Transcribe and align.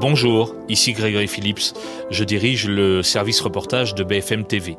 Bonjour, 0.00 0.54
ici 0.70 0.94
Grégory 0.94 1.28
Phillips. 1.28 1.74
Je 2.10 2.24
dirige 2.24 2.66
le 2.66 3.02
service 3.02 3.42
reportage 3.42 3.94
de 3.94 4.02
BFM 4.02 4.46
TV. 4.46 4.78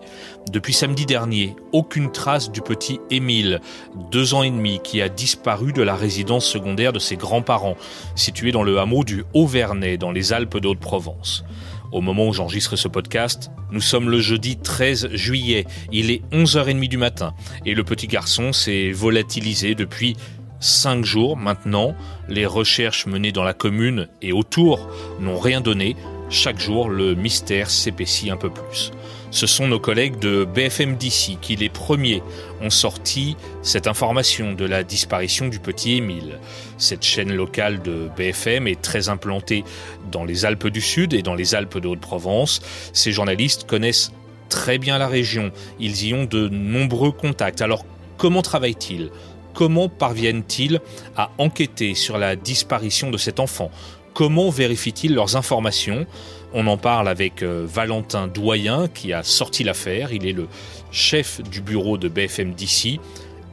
Depuis 0.52 0.74
samedi 0.74 1.06
dernier, 1.06 1.56
aucune 1.74 2.12
trace 2.12 2.52
du 2.52 2.62
petit 2.62 3.00
Émile, 3.12 3.62
deux 4.10 4.34
ans 4.34 4.42
et 4.42 4.50
demi, 4.50 4.80
qui 4.84 5.00
a 5.00 5.10
disparu 5.10 5.74
de 5.74 5.84
la 5.84 5.94
résidence 5.94 6.48
secondaire 6.48 6.92
de 6.92 6.98
ses 6.98 7.18
grands-parents, 7.18 7.78
située 8.16 8.52
dans 8.52 8.64
le 8.64 8.80
hameau 8.80 9.04
du 9.04 9.24
Haut-Vernay, 9.36 9.98
dans 9.98 10.12
les 10.12 10.34
Alpes 10.34 10.58
de 10.58 10.68
Haute-Provence. 10.68 11.46
Au 11.92 12.02
moment 12.02 12.28
où 12.28 12.34
j'enregistre 12.34 12.76
ce 12.76 12.88
podcast, 12.88 13.52
nous 13.72 13.82
sommes 13.82 14.10
le 14.10 14.20
jeudi 14.20 14.58
13 14.58 15.10
juillet. 15.14 15.68
Il 15.92 16.10
est 16.10 16.24
11h30 16.32 16.88
du 16.88 16.98
matin 16.98 17.36
et 17.64 17.76
le 17.76 17.84
petit 17.84 18.08
garçon 18.08 18.54
s'est 18.54 18.92
volatilisé 18.92 19.76
depuis 19.76 20.16
cinq 20.62 21.04
jours 21.04 21.36
maintenant. 21.36 21.96
Les 22.30 22.46
recherches 22.46 23.06
menées 23.06 23.34
dans 23.34 23.44
la 23.44 23.54
commune 23.54 24.08
et 24.22 24.32
autour 24.32 24.88
n'ont 25.20 25.40
rien 25.40 25.60
donné. 25.60 25.98
Chaque 26.30 26.62
jour, 26.62 26.88
le 26.88 27.14
mystère 27.14 27.70
s'épaissit 27.70 28.32
un 28.32 28.38
peu 28.38 28.50
plus. 28.50 28.92
Ce 29.32 29.48
sont 29.48 29.68
nos 29.68 29.80
collègues 29.80 30.20
de 30.20 30.46
BFM 30.46 30.96
d'ici 30.96 31.38
qui, 31.42 31.58
les 31.58 31.70
premiers, 31.70 32.24
ont 32.62 32.70
sorti 32.70 33.36
cette 33.62 33.88
information 33.88 34.54
de 34.54 34.66
la 34.66 34.84
disparition 34.84 35.48
du 35.48 35.60
petit 35.60 35.98
Émile. 35.98 36.40
Cette 36.78 37.04
chaîne 37.04 37.34
locale 37.34 37.82
de 37.82 38.10
BFM 38.16 38.68
est 38.68 38.82
très 38.82 39.10
implantée 39.10 39.66
dans 40.10 40.24
les 40.24 40.46
Alpes 40.46 40.68
du 40.68 40.82
Sud 40.82 41.14
et 41.14 41.22
dans 41.22 41.36
les 41.36 41.56
Alpes 41.56 41.80
de 41.80 41.88
Haute-Provence. 41.88 42.62
Ces 42.94 43.12
journalistes 43.12 43.66
connaissent 43.66 44.12
très 44.48 44.78
bien 44.78 44.98
la 44.98 45.08
région. 45.08 45.52
Ils 45.80 46.08
y 46.08 46.14
ont 46.14 46.26
de 46.26 46.50
nombreux 46.50 47.12
contacts. 47.12 47.62
Alors, 47.62 47.86
comment 48.18 48.42
travaillent-ils 48.42 49.12
Comment 49.54 49.90
parviennent-ils 49.90 50.80
à 51.16 51.32
enquêter 51.38 51.94
sur 51.94 52.18
la 52.18 52.36
disparition 52.36 53.12
de 53.12 53.18
cet 53.18 53.40
enfant? 53.40 53.72
Comment 54.14 54.50
vérifient-ils 54.50 55.14
leurs 55.14 55.36
informations? 55.36 56.06
On 56.54 56.68
en 56.68 56.78
parle 56.78 57.08
avec 57.08 57.44
euh, 57.44 57.66
Valentin 57.66 58.28
Doyen 58.28 58.88
qui 58.88 59.14
a 59.14 59.24
sorti 59.24 59.64
l'affaire. 59.64 60.12
Il 60.12 60.28
est 60.28 60.34
le 60.34 60.48
chef 60.92 61.42
du 61.42 61.62
bureau 61.62 61.98
de 61.98 62.10
BFM 62.10 62.54
d'ici. 62.54 63.00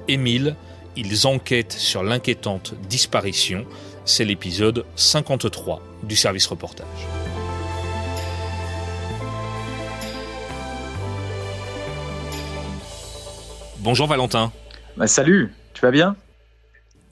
Émile, 0.09 0.57
ils 0.97 1.27
enquêtent 1.27 1.73
sur 1.73 2.03
l'inquiétante 2.03 2.75
disparition. 2.89 3.65
C'est 4.05 4.25
l'épisode 4.25 4.85
53 4.97 5.81
du 6.03 6.17
service 6.17 6.47
reportage. 6.47 6.87
Bonjour 13.79 14.09
Valentin. 14.09 14.51
Bah, 14.97 15.07
salut. 15.07 15.53
Tu 15.79 15.83
vas 15.83 15.93
bien? 15.93 16.17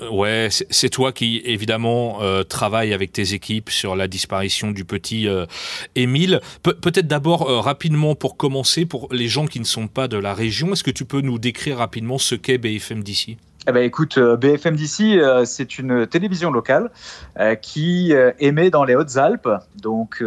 Euh, 0.03 0.11
Ouais, 0.11 0.49
c'est 0.51 0.91
toi 0.91 1.13
qui 1.13 1.41
évidemment 1.45 2.21
euh, 2.21 2.43
travaille 2.43 2.93
avec 2.93 3.13
tes 3.13 3.33
équipes 3.33 3.71
sur 3.71 3.95
la 3.95 4.09
disparition 4.09 4.73
du 4.73 4.85
petit 4.85 5.29
euh, 5.29 5.47
Émile. 5.95 6.41
Peut-être 6.65 7.07
d'abord 7.07 7.47
rapidement 7.65 8.17
pour 8.17 8.37
commencer, 8.37 8.85
pour 8.85 9.09
les 9.13 9.29
gens 9.29 9.47
qui 9.47 9.61
ne 9.61 9.65
sont 9.65 9.87
pas 9.87 10.09
de 10.09 10.17
la 10.19 10.35
région, 10.35 10.73
est-ce 10.73 10.83
que 10.83 10.91
tu 10.91 11.05
peux 11.05 11.21
nous 11.21 11.39
décrire 11.39 11.79
rapidement 11.79 12.19
ce 12.19 12.35
qu'est 12.35 12.59
BFM 12.59 13.05
d'ici? 13.05 13.39
Eh 13.69 13.73
ben, 13.73 13.83
écoute, 13.83 14.17
euh, 14.19 14.37
BFM 14.37 14.77
d'ici, 14.77 15.19
euh, 15.19 15.45
c'est 15.45 15.79
une 15.79 16.07
télévision 16.07 16.53
locale 16.53 16.93
euh, 17.41 17.57
qui 17.57 18.15
émet 18.39 18.71
dans 18.71 18.85
les 18.85 18.95
Hautes-Alpes, 18.95 19.49
donc 19.83 20.23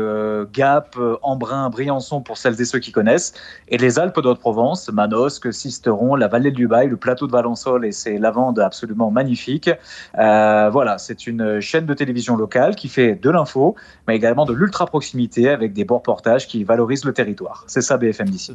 Gap, 0.52 0.98
Embrun, 1.22 1.70
Briançon 1.70 2.22
pour 2.22 2.38
celles 2.38 2.60
et 2.60 2.66
ceux 2.66 2.80
qui 2.80 2.92
connaissent, 2.92 3.34
et 3.70 3.78
les 3.78 3.98
Alpes 3.98 4.20
d'Haute-Provence, 4.20 4.90
Manosque, 4.92 5.54
Sisteron, 5.54 6.16
la 6.16 6.28
vallée 6.28 6.52
du 6.52 6.68
Bail, 6.68 6.90
le 6.90 6.98
plateau 6.98 7.28
de 7.28 7.32
Valençol 7.32 7.86
et 7.86 7.92
ses 7.92 8.18
lavandes 8.18 8.60
absolument 8.60 9.10
magnifiques. 9.10 9.70
voilà, 10.16 10.98
c'est 10.98 11.26
une 11.26 11.62
chaîne 11.62 11.86
de 11.86 11.94
télévision 11.94 12.36
locale 12.36 12.76
qui 12.76 12.90
fait 12.90 13.16
de 13.16 13.30
l'info, 13.30 13.76
mais 14.08 14.16
également 14.16 14.46
de 14.46 14.54
l'ultra 14.54 14.86
proximité 14.86 15.50
avec 15.50 15.74
des 15.74 15.86
beaux 15.86 15.98
reportages 15.98 16.48
qui 16.48 16.64
valorisent 16.64 17.06
le 17.06 17.14
territoire. 17.14 17.64
C'est 17.68 17.82
ça 17.82 17.98
BFM 17.98 18.30
d'ici. 18.30 18.54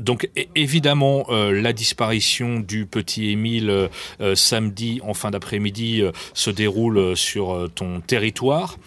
Donc 0.00 0.30
évidemment, 0.54 1.26
euh, 1.28 1.52
la 1.52 1.72
disparition 1.72 2.58
du 2.58 2.86
petit 2.86 3.30
Émile 3.30 3.70
euh, 3.70 3.88
euh, 4.20 4.34
samedi 4.34 5.00
en 5.06 5.14
fin 5.14 5.30
d'après-midi 5.30 6.02
se 6.32 6.50
déroule 6.50 7.16
sur 7.16 7.68
ton 7.74 8.00
territoire. 8.00 8.78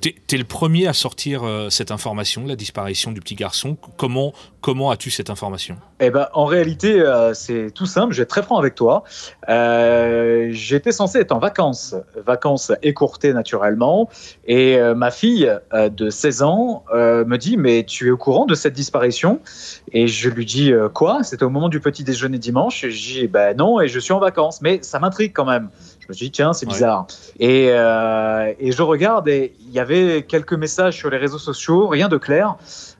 Tu 0.00 0.14
es, 0.30 0.36
le 0.36 0.44
premier 0.44 0.86
à 0.86 0.92
sortir 0.92 1.42
cette 1.70 1.90
information, 1.90 2.46
la 2.46 2.56
disparition 2.56 3.12
du 3.12 3.20
petit 3.20 3.34
garçon. 3.34 3.76
Comment, 3.96 4.32
comment 4.60 4.90
as-tu 4.90 5.10
cette 5.10 5.30
information? 5.30 5.76
Eh 6.00 6.10
ben, 6.10 6.28
En 6.34 6.44
réalité, 6.44 7.02
c'est 7.34 7.72
tout 7.72 7.86
simple. 7.86 8.12
Je 8.12 8.18
vais 8.18 8.22
être 8.22 8.28
très 8.28 8.42
franc 8.42 8.58
avec 8.58 8.74
toi. 8.74 9.02
J'étais 10.50 10.92
censé 10.92 11.18
être 11.18 11.32
en 11.32 11.38
vacances, 11.38 11.94
vacances 12.24 12.72
écourtées 12.82 13.32
naturellement. 13.32 14.08
Et 14.46 14.78
ma 14.94 15.10
fille 15.10 15.52
de 15.72 16.10
16 16.10 16.42
ans 16.42 16.84
me 16.92 17.36
dit 17.36 17.56
Mais 17.56 17.84
tu 17.84 18.08
es 18.08 18.10
au 18.10 18.16
courant 18.16 18.46
de 18.46 18.54
cette 18.54 18.74
disparition? 18.74 19.40
Et 19.92 20.06
je 20.06 20.28
lui 20.28 20.44
dis 20.44 20.72
euh, 20.72 20.88
quoi? 20.88 21.22
C'était 21.22 21.44
au 21.44 21.50
moment 21.50 21.68
du 21.68 21.80
petit 21.80 22.04
déjeuner 22.04 22.38
dimanche. 22.38 22.86
Je 22.88 22.88
dis 22.88 23.26
ben 23.26 23.56
non, 23.56 23.80
et 23.80 23.88
je 23.88 23.98
suis 23.98 24.12
en 24.12 24.18
vacances. 24.18 24.60
Mais 24.60 24.80
ça 24.82 24.98
m'intrigue 24.98 25.32
quand 25.34 25.44
même. 25.44 25.68
Je 26.08 26.14
me 26.14 26.16
suis 26.16 26.26
dit 26.26 26.32
tiens, 26.32 26.54
c'est 26.54 26.64
bizarre. 26.64 27.06
Et, 27.38 27.66
euh, 27.68 28.54
et, 28.58 28.72
je 28.72 28.80
regarde 28.80 29.28
et 29.28 29.52
il 29.60 29.70
y 29.70 29.78
avait 29.78 30.22
quelques 30.22 30.54
messages 30.54 30.96
sur 30.96 31.10
les 31.10 31.18
réseaux 31.18 31.38
sociaux, 31.38 31.86
rien 31.86 32.08
de 32.08 32.16
clair. 32.16 32.56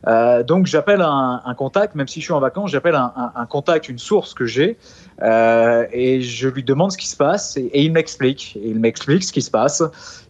Euh, 0.06 0.42
donc 0.42 0.66
j'appelle 0.66 1.00
un, 1.00 1.40
un, 1.42 1.54
contact, 1.54 1.94
même 1.94 2.06
si 2.06 2.20
je 2.20 2.26
suis 2.26 2.34
en 2.34 2.40
vacances, 2.40 2.70
j'appelle 2.70 2.96
un, 2.96 3.10
un, 3.16 3.32
un, 3.34 3.46
contact, 3.46 3.88
une 3.88 3.98
source 3.98 4.34
que 4.34 4.44
j'ai, 4.44 4.76
euh, 5.22 5.86
et 5.90 6.20
je 6.20 6.50
lui 6.50 6.62
demande 6.62 6.92
ce 6.92 6.98
qui 6.98 7.08
se 7.08 7.16
passe, 7.16 7.56
et, 7.56 7.70
et 7.72 7.82
il 7.82 7.92
m'explique. 7.92 8.58
Il 8.62 8.78
m'explique 8.78 9.24
ce 9.24 9.32
qui 9.32 9.40
se 9.40 9.50
passe. 9.50 9.82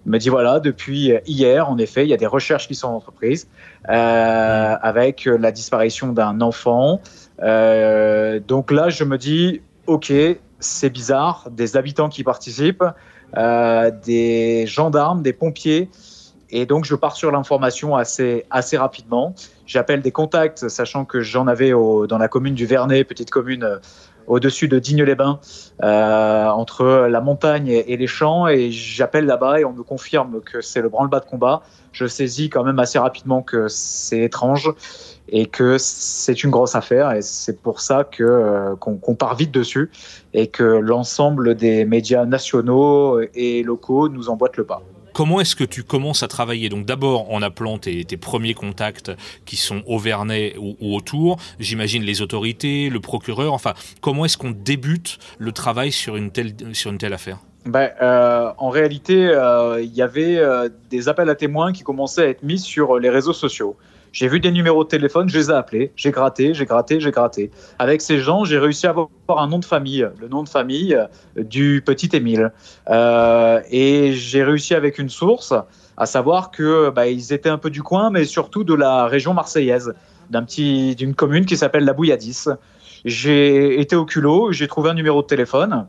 Il 0.07 0.13
me 0.13 0.19
dit 0.19 0.29
voilà, 0.29 0.61
depuis 0.61 1.15
hier, 1.27 1.69
en 1.69 1.79
effet, 1.79 2.05
il 2.05 2.11
y 2.11 2.15
a 2.15 2.17
des 2.17 2.29
recherches 2.29 2.69
qui 2.69 2.77
sont 2.77 2.91
entreprises 2.91 3.49
euh, 3.89 4.77
avec 4.81 5.25
la 5.25 5.51
disparition 5.51 6.13
d'un 6.13 6.41
enfant. 6.43 7.01
Donc 7.41 8.71
là, 8.71 8.89
je 8.89 9.03
me 9.03 9.19
dis 9.19 9.63
ok, 9.89 10.13
c'est 10.61 10.91
bizarre, 10.91 11.49
des 11.51 11.77
habitants 11.77 12.09
qui 12.09 12.25
participent, 12.25 12.85
euh, 13.37 13.91
des 14.05 14.67
gendarmes, 14.67 15.23
des 15.23 15.33
pompiers. 15.33 15.91
Et 16.51 16.65
donc, 16.67 16.85
je 16.85 16.95
pars 16.95 17.15
sur 17.15 17.31
l'information 17.31 17.95
assez, 17.95 18.47
assez 18.51 18.77
rapidement. 18.79 19.35
J'appelle 19.67 20.01
des 20.01 20.13
contacts, 20.13 20.69
sachant 20.69 21.05
que 21.05 21.21
j'en 21.21 21.47
avais 21.47 21.73
au, 21.73 22.07
dans 22.07 22.19
la 22.19 22.29
commune 22.29 22.55
du 22.55 22.65
Vernet, 22.65 23.05
petite 23.05 23.31
commune 23.31 23.81
au-dessus 24.29 24.69
de 24.69 24.79
Digne-les-Bains, 24.79 25.41
euh, 25.83 26.47
entre 26.47 27.09
la 27.11 27.21
montagne 27.21 27.69
et, 27.69 27.97
les 27.97 28.07
champs. 28.07 28.47
Et 28.47 28.71
j'appelle 28.71 29.27
là-bas 29.27 29.61
et 29.61 29.65
on 29.65 29.73
me 29.73 29.83
confirme 29.83 30.41
que 30.41 30.61
c'est 30.61 30.81
le 30.81 30.89
branle-bas 30.89 31.21
de 31.21 31.25
combat. 31.25 31.63
Je 31.93 32.07
saisis 32.07 32.51
quand 32.51 32.65
même 32.65 32.79
assez 32.79 32.99
rapidement 32.99 33.43
que 33.43 33.67
c'est 33.69 34.21
étrange 34.21 34.71
et 35.31 35.47
que 35.47 35.77
c'est 35.79 36.45
une 36.45 36.51
grosse 36.51 36.75
affaire 36.75 37.13
et 37.13 37.23
c'est 37.23 37.61
pour 37.61 37.81
ça 37.81 38.05
que 38.05 38.23
euh, 38.23 38.77
qu'on 38.77 39.15
part 39.15 39.35
vite 39.35 39.51
dessus 39.51 39.91
et 40.33 40.47
que 40.47 40.63
l'ensemble 40.63 41.55
des 41.55 41.85
médias 41.85 42.25
nationaux 42.25 43.21
et 43.35 43.63
locaux 43.63 44.09
nous 44.09 44.31
emboîtent 44.31 44.57
le 44.57 44.65
pas. 44.65 44.83
Comment 45.19 45.41
est-ce 45.41 45.57
que 45.57 45.65
tu 45.65 45.83
commences 45.83 46.23
à 46.23 46.29
travailler? 46.29 46.69
Donc 46.69 46.87
d'abord 46.87 47.33
en 47.33 47.43
appelant 47.43 47.77
tes, 47.77 48.05
premiers 48.17 48.55
contacts 48.55 49.11
qui 49.47 49.57
sont 49.57 49.83
au 49.89 49.99
Vernet 49.99 50.55
ou, 50.61 50.77
ou 50.81 50.95
autour, 50.95 51.39
j'imagine 51.59 52.05
les 52.05 52.23
autorités, 52.23 52.89
le 52.89 53.01
procureur, 53.01 53.53
enfin 53.53 53.75
comment 54.01 54.27
est-ce 54.27 54.39
qu'on 54.39 54.53
débute 54.53 55.19
le 55.39 55.51
travail 55.51 55.91
sur 55.91 56.15
une 56.15 56.31
telle, 56.31 56.55
sur 56.73 56.93
une 56.93 56.99
telle 56.99 57.15
affaire? 57.15 57.39
Ben, 57.67 57.91
euh, 58.01 58.53
en 58.59 58.71
réalité, 58.71 59.27
euh, 59.27 59.83
il 59.83 59.93
y 59.93 60.03
avait 60.03 60.37
euh, 60.37 60.69
des 60.89 61.09
appels 61.09 61.31
à 61.31 61.35
témoins 61.35 61.73
qui 61.73 61.83
commençaient 61.83 62.23
à 62.23 62.29
être 62.29 62.45
mis 62.45 62.61
sur 62.61 63.01
les 63.01 63.11
réseaux 63.11 63.33
sociaux. 63.33 63.77
J'ai 64.13 64.29
vu 64.29 64.41
des 64.41 64.51
numéros 64.51 64.85
de 64.85 64.89
téléphone, 64.89 65.29
je 65.29 65.39
les 65.39 65.51
ai 65.51 65.55
appelés, 65.55 65.93
j'ai 65.97 66.11
gratté, 66.11 66.55
j'ai 66.55 66.65
gratté, 66.65 67.01
j'ai 67.01 67.11
gratté. 67.11 67.51
Avec 67.79 68.01
ces 68.01 68.19
gens, 68.19 68.45
j'ai 68.45 68.59
réussi 68.59 68.87
à 68.87 68.91
avoir 68.91 69.09
un 69.29 69.49
nom 69.49 69.59
de 69.59 69.65
famille, 69.65 70.09
le 70.21 70.29
nom 70.29 70.43
de 70.43 70.49
famille 70.49 70.99
du 71.37 71.83
petit 71.85 72.09
Émile. 72.13 72.53
Euh, 72.89 73.61
et 73.71 74.13
j'ai 74.13 74.43
réussi 74.43 74.75
avec 74.75 74.99
une 74.99 75.09
source 75.09 75.53
à 75.97 76.07
savoir 76.07 76.51
que 76.51 76.91
bah, 76.91 77.09
ils 77.09 77.33
étaient 77.33 77.49
un 77.49 77.59
peu 77.59 77.71
du 77.71 77.83
coin, 77.83 78.11
mais 78.11 78.25
surtout 78.25 78.65
de 78.65 78.75
la 78.75 79.07
région 79.07 79.35
marseillaise, 79.35 79.95
d'une 80.31 81.15
commune 81.15 81.45
qui 81.45 81.57
s'appelle 81.57 81.85
la 81.85 81.93
Bouilladis. 81.93 82.45
J'ai 83.05 83.81
été 83.81 83.97
au 83.97 84.05
culot, 84.05 84.53
j'ai 84.53 84.69
trouvé 84.69 84.91
un 84.91 84.95
numéro 84.95 85.23
de 85.23 85.27
téléphone. 85.27 85.87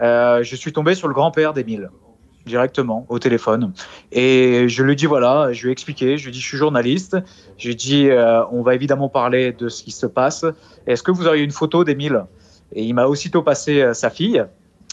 Euh, 0.00 0.42
je 0.42 0.56
suis 0.56 0.72
tombé 0.72 0.94
sur 0.94 1.08
le 1.08 1.14
grand-père 1.14 1.52
d'Émile 1.52 1.90
directement 2.46 3.06
au 3.08 3.18
téléphone 3.18 3.72
et 4.12 4.68
je 4.68 4.82
lui 4.82 4.96
dis 4.96 5.06
voilà 5.06 5.52
je 5.52 5.62
lui 5.62 5.68
ai 5.68 5.72
expliqué 5.72 6.16
je 6.16 6.24
lui 6.24 6.32
dis 6.32 6.40
je 6.40 6.46
suis 6.46 6.56
journaliste 6.56 7.16
je 7.58 7.68
lui 7.68 7.76
dis 7.76 8.08
euh, 8.08 8.42
on 8.50 8.62
va 8.62 8.74
évidemment 8.74 9.08
parler 9.10 9.52
de 9.52 9.68
ce 9.68 9.82
qui 9.82 9.90
se 9.90 10.06
passe 10.06 10.44
est-ce 10.86 11.02
que 11.02 11.10
vous 11.10 11.26
auriez 11.26 11.44
une 11.44 11.50
photo 11.50 11.84
d'Émile? 11.84 12.24
Et 12.72 12.84
il 12.84 12.94
m'a 12.94 13.06
aussitôt 13.06 13.42
passé 13.42 13.80
euh, 13.80 13.94
sa 13.94 14.10
fille 14.10 14.44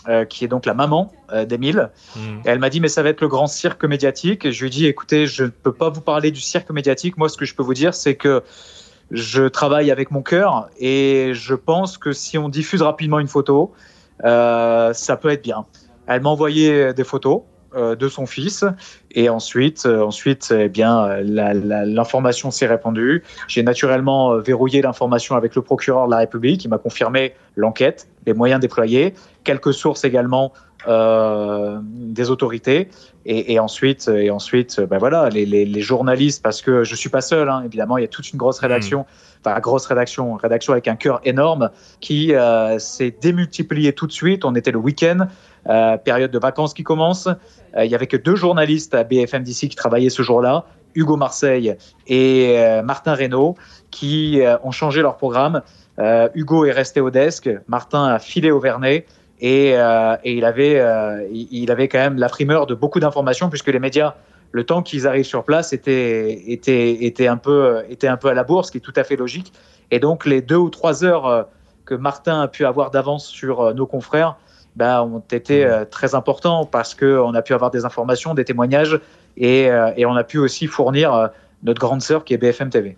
euh, 0.08 0.26
qui 0.26 0.46
est 0.46 0.48
donc 0.48 0.66
la 0.66 0.74
maman 0.74 1.12
d'Émile. 1.48 1.90
Mmh. 2.16 2.20
Elle 2.46 2.60
m'a 2.60 2.70
dit 2.70 2.80
mais 2.80 2.88
ça 2.88 3.04
va 3.04 3.10
être 3.10 3.22
le 3.22 3.28
grand 3.28 3.48
cirque 3.48 3.84
médiatique. 3.84 4.46
Et 4.46 4.52
je 4.52 4.62
lui 4.62 4.68
ai 4.68 4.70
dit 4.70 4.86
écoutez, 4.86 5.28
je 5.28 5.44
ne 5.44 5.50
peux 5.50 5.74
pas 5.74 5.90
vous 5.90 6.02
parler 6.02 6.32
du 6.32 6.40
cirque 6.40 6.70
médiatique. 6.70 7.18
Moi, 7.18 7.28
ce 7.28 7.36
que 7.36 7.46
je 7.46 7.54
peux 7.54 7.64
vous 7.64 7.74
dire, 7.74 7.94
c'est 7.94 8.16
que 8.16 8.44
je 9.12 9.44
travaille 9.48 9.92
avec 9.92 10.12
mon 10.12 10.22
cœur 10.22 10.70
et 10.80 11.32
je 11.34 11.56
pense 11.56 11.98
que 11.98 12.12
si 12.12 12.38
on 12.38 12.48
diffuse 12.48 12.82
rapidement 12.82 13.20
une 13.20 13.28
photo, 13.28 13.74
ça 14.22 15.20
peut 15.20 15.30
être 15.30 15.44
bien. 15.44 15.66
Elle 16.08 16.22
m'a 16.22 16.30
envoyé 16.30 16.94
des 16.94 17.04
photos 17.04 17.42
de 17.76 18.08
son 18.08 18.26
fils. 18.26 18.66
Et 19.12 19.30
ensuite, 19.30 19.86
ensuite 19.86 20.54
eh 20.58 20.70
bien, 20.70 21.18
l'information 21.22 22.50
s'est 22.50 22.66
répandue. 22.66 23.24
J'ai 23.48 23.62
naturellement 23.62 24.38
verrouillé 24.38 24.82
l'information 24.82 25.36
avec 25.36 25.54
le 25.54 25.62
procureur 25.62 26.08
de 26.08 26.12
la 26.12 26.20
République 26.20 26.62
qui 26.62 26.70
m'a 26.70 26.78
confirmé 26.78 27.34
l'enquête, 27.56 28.08
les 28.26 28.34
moyens 28.34 28.62
déployés, 28.62 29.14
quelques 29.44 29.74
sources 29.74 30.06
également 30.06 30.54
euh, 30.88 31.80
des 31.84 32.30
autorités. 32.30 32.90
Et, 33.30 33.60
ensuite, 33.60 34.08
et 34.08 34.32
ensuite 34.32 34.80
ben 34.80 35.00
voilà, 35.00 35.28
les, 35.28 35.82
journalistes, 35.82 36.42
parce 36.42 36.62
que 36.62 36.86
je 36.86 36.96
suis 36.96 37.10
pas 37.10 37.20
seul, 37.20 37.50
hein, 37.50 37.62
évidemment, 37.66 37.98
il 37.98 38.02
y 38.02 38.06
a 38.06 38.08
toute 38.08 38.32
une 38.32 38.38
grosse 38.38 38.60
rédaction, 38.60 39.02
mmh. 39.02 39.42
enfin, 39.46 39.60
grosse 39.60 39.86
rédaction, 39.86 40.36
rédaction 40.36 40.72
avec 40.72 40.88
un 40.88 40.96
cœur 40.96 41.20
énorme, 41.26 41.70
qui 42.00 42.34
euh, 42.34 42.80
s'est 42.80 43.14
démultipliée 43.20 43.92
tout 43.92 44.08
de 44.08 44.14
suite. 44.14 44.46
On 44.46 44.56
était 44.56 44.72
le 44.72 44.78
week-end, 44.78 45.28
euh, 45.70 45.98
période 45.98 46.32
de 46.32 46.40
vacances 46.40 46.74
qui 46.74 46.84
commence. 46.84 47.28
il 47.78 47.90
y 47.90 47.96
avait 47.96 48.08
que 48.08 48.18
deux 48.18 48.36
journalistes 48.36 48.96
à 48.96 49.04
BFM 49.04 49.44
d'ici 49.44 49.70
qui 49.70 49.76
travaillaient 49.76 50.10
ce 50.10 50.22
jour-là. 50.22 50.66
Hugo 50.96 51.16
Marseille 51.16 51.76
et 52.08 52.58
Martin 52.84 53.14
Reynaud, 53.14 53.56
qui 53.92 54.42
ont 54.64 54.72
changé 54.72 55.04
leur 55.04 55.18
programme. 55.18 55.62
Hugo 56.34 56.66
est 56.66 56.72
resté 56.72 57.02
au 57.02 57.12
desk, 57.12 57.48
Martin 57.68 58.06
a 58.06 58.18
filé 58.18 58.50
au 58.50 58.60
Vernet. 58.60 59.06
Et, 59.40 59.74
euh, 59.76 60.16
il, 60.24 60.46
avait, 60.46 60.80
euh, 60.80 61.28
il 61.32 61.70
avait 61.72 61.88
quand 61.88 62.00
même 62.00 62.18
la 62.18 62.30
primeur 62.30 62.66
de 62.66 62.74
beaucoup 62.74 63.00
d'informations, 63.00 63.50
puisque 63.50 63.68
les 63.68 63.80
médias, 63.80 64.16
le 64.52 64.64
temps 64.64 64.82
qu'ils 64.82 65.08
arrivent 65.08 65.26
sur 65.26 65.44
place, 65.44 65.74
était, 65.74 66.52
était, 66.52 67.28
un 67.28 67.38
peu, 67.38 67.84
à 68.24 68.34
la 68.34 68.44
bourse, 68.44 68.68
ce 68.68 68.72
qui 68.72 68.78
est 68.80 68.82
tout 68.82 68.94
à 68.96 69.04
fait 69.04 69.16
logique. 69.16 69.54
Et 69.92 70.00
donc, 70.00 70.26
les 70.26 70.42
deux 70.42 70.56
ou 70.56 70.70
trois 70.70 71.04
heures 71.04 71.28
euh, 71.28 71.44
que 71.86 71.94
Martin 71.94 72.42
a 72.42 72.48
pu 72.48 72.66
avoir 72.66 72.92
d'avance 72.92 73.28
sur 73.28 73.74
nos 73.74 73.86
confrères 73.86 74.38
ben, 74.78 75.02
ont 75.02 75.20
été 75.20 75.66
mmh. 75.66 75.88
très 75.92 76.16
importants 76.16 76.66
parce 76.66 76.96
qu'on 76.96 77.34
a 77.34 77.42
pu 77.42 77.54
avoir 77.54 77.72
des 77.72 77.84
informations, 77.84 78.34
des 78.34 78.46
témoignages, 78.46 79.00
et, 79.36 79.70
et 79.98 80.06
on 80.06 80.16
a 80.16 80.24
pu 80.24 80.38
aussi 80.38 80.68
fournir 80.68 81.30
notre 81.64 81.80
grande 81.80 82.02
sœur 82.02 82.24
qui 82.24 82.34
est 82.34 82.38
BFM 82.38 82.70
TV. 82.70 82.98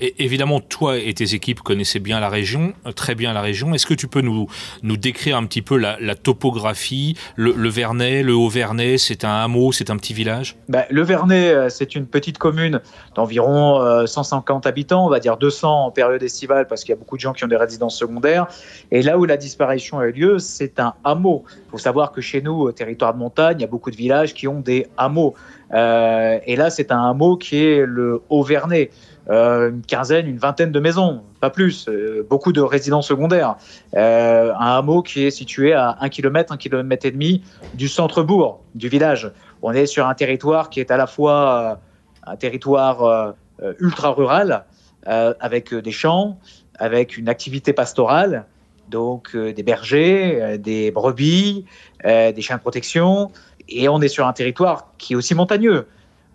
Évidemment, 0.00 0.60
toi 0.60 0.98
et 0.98 1.12
tes 1.14 1.34
équipes 1.34 1.60
connaissaient 1.60 1.98
bien 1.98 2.20
la 2.20 2.28
région, 2.28 2.72
euh, 2.86 2.92
très 2.92 3.14
bien 3.14 3.32
la 3.32 3.40
région. 3.40 3.74
Est-ce 3.74 3.86
que 3.86 3.94
tu 3.94 4.08
peux 4.08 4.20
nous, 4.20 4.46
décrire 4.82 5.36
un 5.36 5.44
petit 5.44 5.62
peu 5.62 5.76
la, 5.76 5.96
topographie 6.14 7.16
le, 7.36 7.52
le, 7.52 7.68
Vernet, 7.68 8.22
le 8.22 8.34
Haut-Vernet, 8.34 8.98
c'est 8.98 9.24
un 9.24 9.42
hameau, 9.42 9.72
c'est 9.72 9.90
un 9.90 9.96
petit 9.96 10.14
village? 10.14 10.56
Bah, 10.68 10.84
Le 10.90 11.02
Vernet, 11.02 11.52
euh, 11.52 11.68
c'est 11.68 11.94
une 11.94 12.06
petite 12.06 12.38
commune 12.38 12.80
d'environ 13.14 14.06
150 14.06 14.66
euh, 14.66 14.68
habitants, 14.68 15.06
on 15.06 15.10
va 15.10 15.20
dire 15.20 15.36
200 15.36 15.86
en 15.86 15.90
période 15.90 16.22
estivale, 16.22 16.66
parce 16.66 16.82
qu'il 16.82 16.90
y 16.90 16.96
a 16.96 16.98
beaucoup 16.98 17.16
de 17.16 17.20
gens 17.20 17.32
qui 17.32 17.44
ont 17.44 17.48
des 17.48 17.56
résidences 17.56 17.96
secondaires. 17.96 18.46
Et 18.90 19.02
là 19.02 19.18
où 19.18 19.24
la 19.24 19.36
disparition 19.36 19.98
a 19.98 20.06
eu 20.06 20.12
lieu, 20.12 20.38
c'est 20.38 20.80
un 20.80 20.94
hameau. 21.04 21.44
Il 21.66 21.70
faut 21.70 21.78
savoir 21.78 22.12
que 22.12 22.20
chez 22.20 22.42
nous, 22.42 22.60
au 22.60 22.72
territoire 22.72 23.14
de 23.14 23.18
montagne, 23.18 23.56
il 23.58 23.62
y 23.62 23.64
a 23.64 23.68
beaucoup 23.68 23.90
de 23.90 23.96
villages 23.96 24.34
qui 24.34 24.48
ont 24.48 24.60
des 24.60 24.86
hameaux. 24.96 25.34
et 25.72 26.56
là, 26.56 26.70
c'est 26.70 26.92
un 26.92 27.02
hameau 27.10 27.36
qui 27.36 27.64
est 27.64 27.84
le 27.86 28.22
Haut-Vernet. 28.28 28.90
Euh, 29.30 29.70
une 29.70 29.82
quinzaine, 29.82 30.26
une 30.26 30.38
vingtaine 30.38 30.72
de 30.72 30.80
maisons, 30.80 31.22
pas 31.40 31.50
plus, 31.50 31.86
euh, 31.88 32.26
beaucoup 32.28 32.52
de 32.52 32.62
résidences 32.62 33.08
secondaires. 33.08 33.56
Euh, 33.94 34.52
un 34.58 34.78
hameau 34.78 35.02
qui 35.02 35.24
est 35.24 35.30
situé 35.30 35.74
à 35.74 35.98
un 36.00 36.08
kilomètre, 36.08 36.50
un 36.52 36.56
kilomètre 36.56 37.04
et 37.04 37.10
demi 37.10 37.42
du 37.74 37.88
centre-bourg 37.88 38.62
du 38.74 38.88
village. 38.88 39.30
On 39.60 39.72
est 39.72 39.86
sur 39.86 40.06
un 40.06 40.14
territoire 40.14 40.70
qui 40.70 40.80
est 40.80 40.90
à 40.90 40.96
la 40.96 41.06
fois 41.06 41.80
un 42.24 42.36
territoire 42.36 43.34
ultra 43.80 44.10
rural, 44.10 44.64
avec 45.04 45.74
des 45.74 45.90
champs, 45.90 46.38
avec 46.78 47.16
une 47.16 47.28
activité 47.28 47.72
pastorale, 47.72 48.44
donc 48.88 49.36
des 49.36 49.62
bergers, 49.62 50.58
des 50.58 50.90
brebis, 50.92 51.64
des 52.04 52.40
chiens 52.40 52.56
de 52.56 52.60
protection, 52.60 53.32
et 53.68 53.88
on 53.88 54.00
est 54.00 54.08
sur 54.08 54.28
un 54.28 54.32
territoire 54.32 54.92
qui 54.96 55.14
est 55.14 55.16
aussi 55.16 55.34
montagneux 55.34 55.86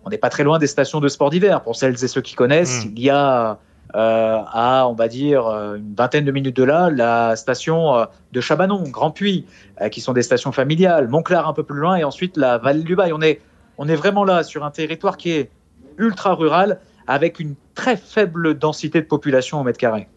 on 0.06 0.10
n'est 0.10 0.18
pas 0.18 0.30
très 0.30 0.44
loin 0.44 0.60
des 0.60 0.68
stations 0.68 1.00
de 1.00 1.08
sport 1.08 1.30
d'hiver. 1.30 1.62
Pour 1.62 1.76
celles 1.76 2.04
et 2.04 2.08
ceux 2.08 2.22
qui 2.22 2.36
connaissent, 2.36 2.86
hmm. 2.86 2.94
il 2.96 3.04
y 3.04 3.10
a 3.10 3.60
euh, 3.96 4.42
à, 4.48 4.88
on 4.88 4.94
va 4.94 5.08
dire, 5.08 5.46
euh, 5.46 5.76
une 5.76 5.94
vingtaine 5.94 6.26
de 6.26 6.32
minutes 6.32 6.56
de 6.56 6.64
là, 6.64 6.90
la 6.90 7.36
station 7.36 7.96
euh, 7.96 8.06
de 8.32 8.42
Chabanon, 8.42 8.82
Grand 8.90 9.12
Puy, 9.12 9.46
qui 9.92 10.02
sont 10.02 10.14
des 10.14 10.24
stations 10.24 10.52
familiales, 10.52 11.10
Montclar 11.10 11.48
un 11.48 11.54
peu 11.54 11.62
plus 11.62 11.78
loin, 11.78 11.98
et 11.98 12.04
ensuite 12.04 12.36
la 12.36 12.58
vallée 12.58 12.82
du 12.82 12.96
Bail. 12.96 13.14
On 13.14 13.22
est, 13.22 13.40
on 13.78 13.88
est 13.88 13.96
vraiment 13.96 14.24
là 14.24 14.42
sur 14.44 14.66
un 14.66 14.72
territoire 14.72 15.16
qui 15.16 15.32
est 15.32 15.52
ultra 16.00 16.34
rural, 16.34 16.80
avec 17.06 17.40
une 17.40 17.54
très 17.76 17.96
faible 17.96 18.58
densité 18.58 19.00
de 19.00 19.06
population 19.06 19.62
au 19.62 19.64
mètre 19.64 19.78
carré. 19.78 20.08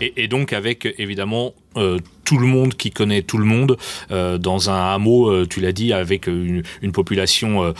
Et, 0.00 0.28
donc 0.28 0.52
avec 0.52 0.86
évidemment 0.98 1.54
euh, 1.76 1.98
tout 2.24 2.38
le 2.38 2.46
monde 2.46 2.74
qui 2.74 2.90
connaît 2.90 3.22
tout 3.22 3.36
le 3.36 3.44
monde 3.44 3.76
euh, 4.10 4.38
dans 4.38 4.70
un 4.70 4.94
hameau, 4.94 5.28
euh, 5.28 5.46
tu 5.46 5.60
l'as 5.60 5.72
dit, 5.72 5.92
avec 5.92 6.26
une, 6.26 6.62
population 6.92 7.74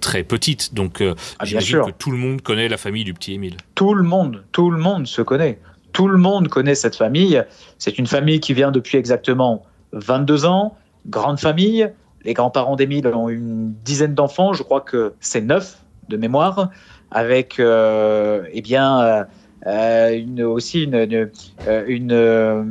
très 0.00 0.22
petite. 0.22 0.74
Donc 0.74 1.02
ah, 1.02 1.44
j'imagine 1.44 1.82
que 1.86 1.90
tout 1.90 2.10
le 2.10 2.18
monde 2.18 2.42
connaît 2.42 2.68
la 2.68 2.76
famille 2.76 3.04
du 3.04 3.14
petit 3.14 3.34
Émile. 3.34 3.56
Tout 3.74 3.94
le 3.94 4.02
monde, 4.02 4.44
tout 4.52 4.70
le 4.70 4.78
monde 4.78 5.06
se 5.06 5.22
connaît. 5.22 5.58
Tout 5.92 6.06
le 6.06 6.18
monde 6.18 6.48
connaît 6.48 6.74
cette 6.74 6.96
famille. 6.96 7.42
C'est 7.78 7.98
une 7.98 8.06
famille 8.06 8.40
qui 8.40 8.52
vient 8.52 8.70
depuis 8.70 8.98
exactement 8.98 9.64
22 9.92 10.44
ans, 10.44 10.76
grande 11.06 11.40
famille. 11.40 11.90
Les 12.24 12.34
grands-parents 12.34 12.76
d'Émile 12.76 13.06
ont 13.08 13.28
une 13.28 13.72
dizaine 13.84 14.14
d'enfants, 14.14 14.52
je 14.52 14.62
crois 14.62 14.82
que 14.82 15.14
c'est 15.20 15.40
neuf 15.40 15.82
de 16.08 16.16
mémoire, 16.16 16.70
avec 17.10 17.58
eh 17.58 18.62
bien 18.62 19.26
euh, 19.66 20.16
une, 20.16 20.42
aussi 20.42 20.84
une, 20.84 20.94
euh, 20.94 21.26
euh, 21.66 22.64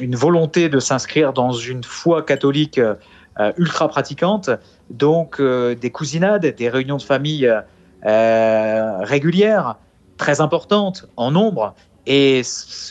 une, 0.00 0.16
volonté 0.16 0.68
de 0.68 0.80
s'inscrire 0.80 1.32
dans 1.32 1.52
une 1.52 1.84
foi 1.84 2.22
catholique 2.22 2.80
ultra 3.56 3.88
pratiquante, 3.88 4.50
donc 4.90 5.40
des 5.40 5.90
cousinades, 5.90 6.44
des 6.44 6.68
réunions 6.68 6.98
de 6.98 7.02
famille 7.02 7.50
régulières, 8.04 9.76
très 10.18 10.40
importantes 10.40 11.06
en 11.16 11.30
nombre. 11.30 11.74
Et 12.06 12.42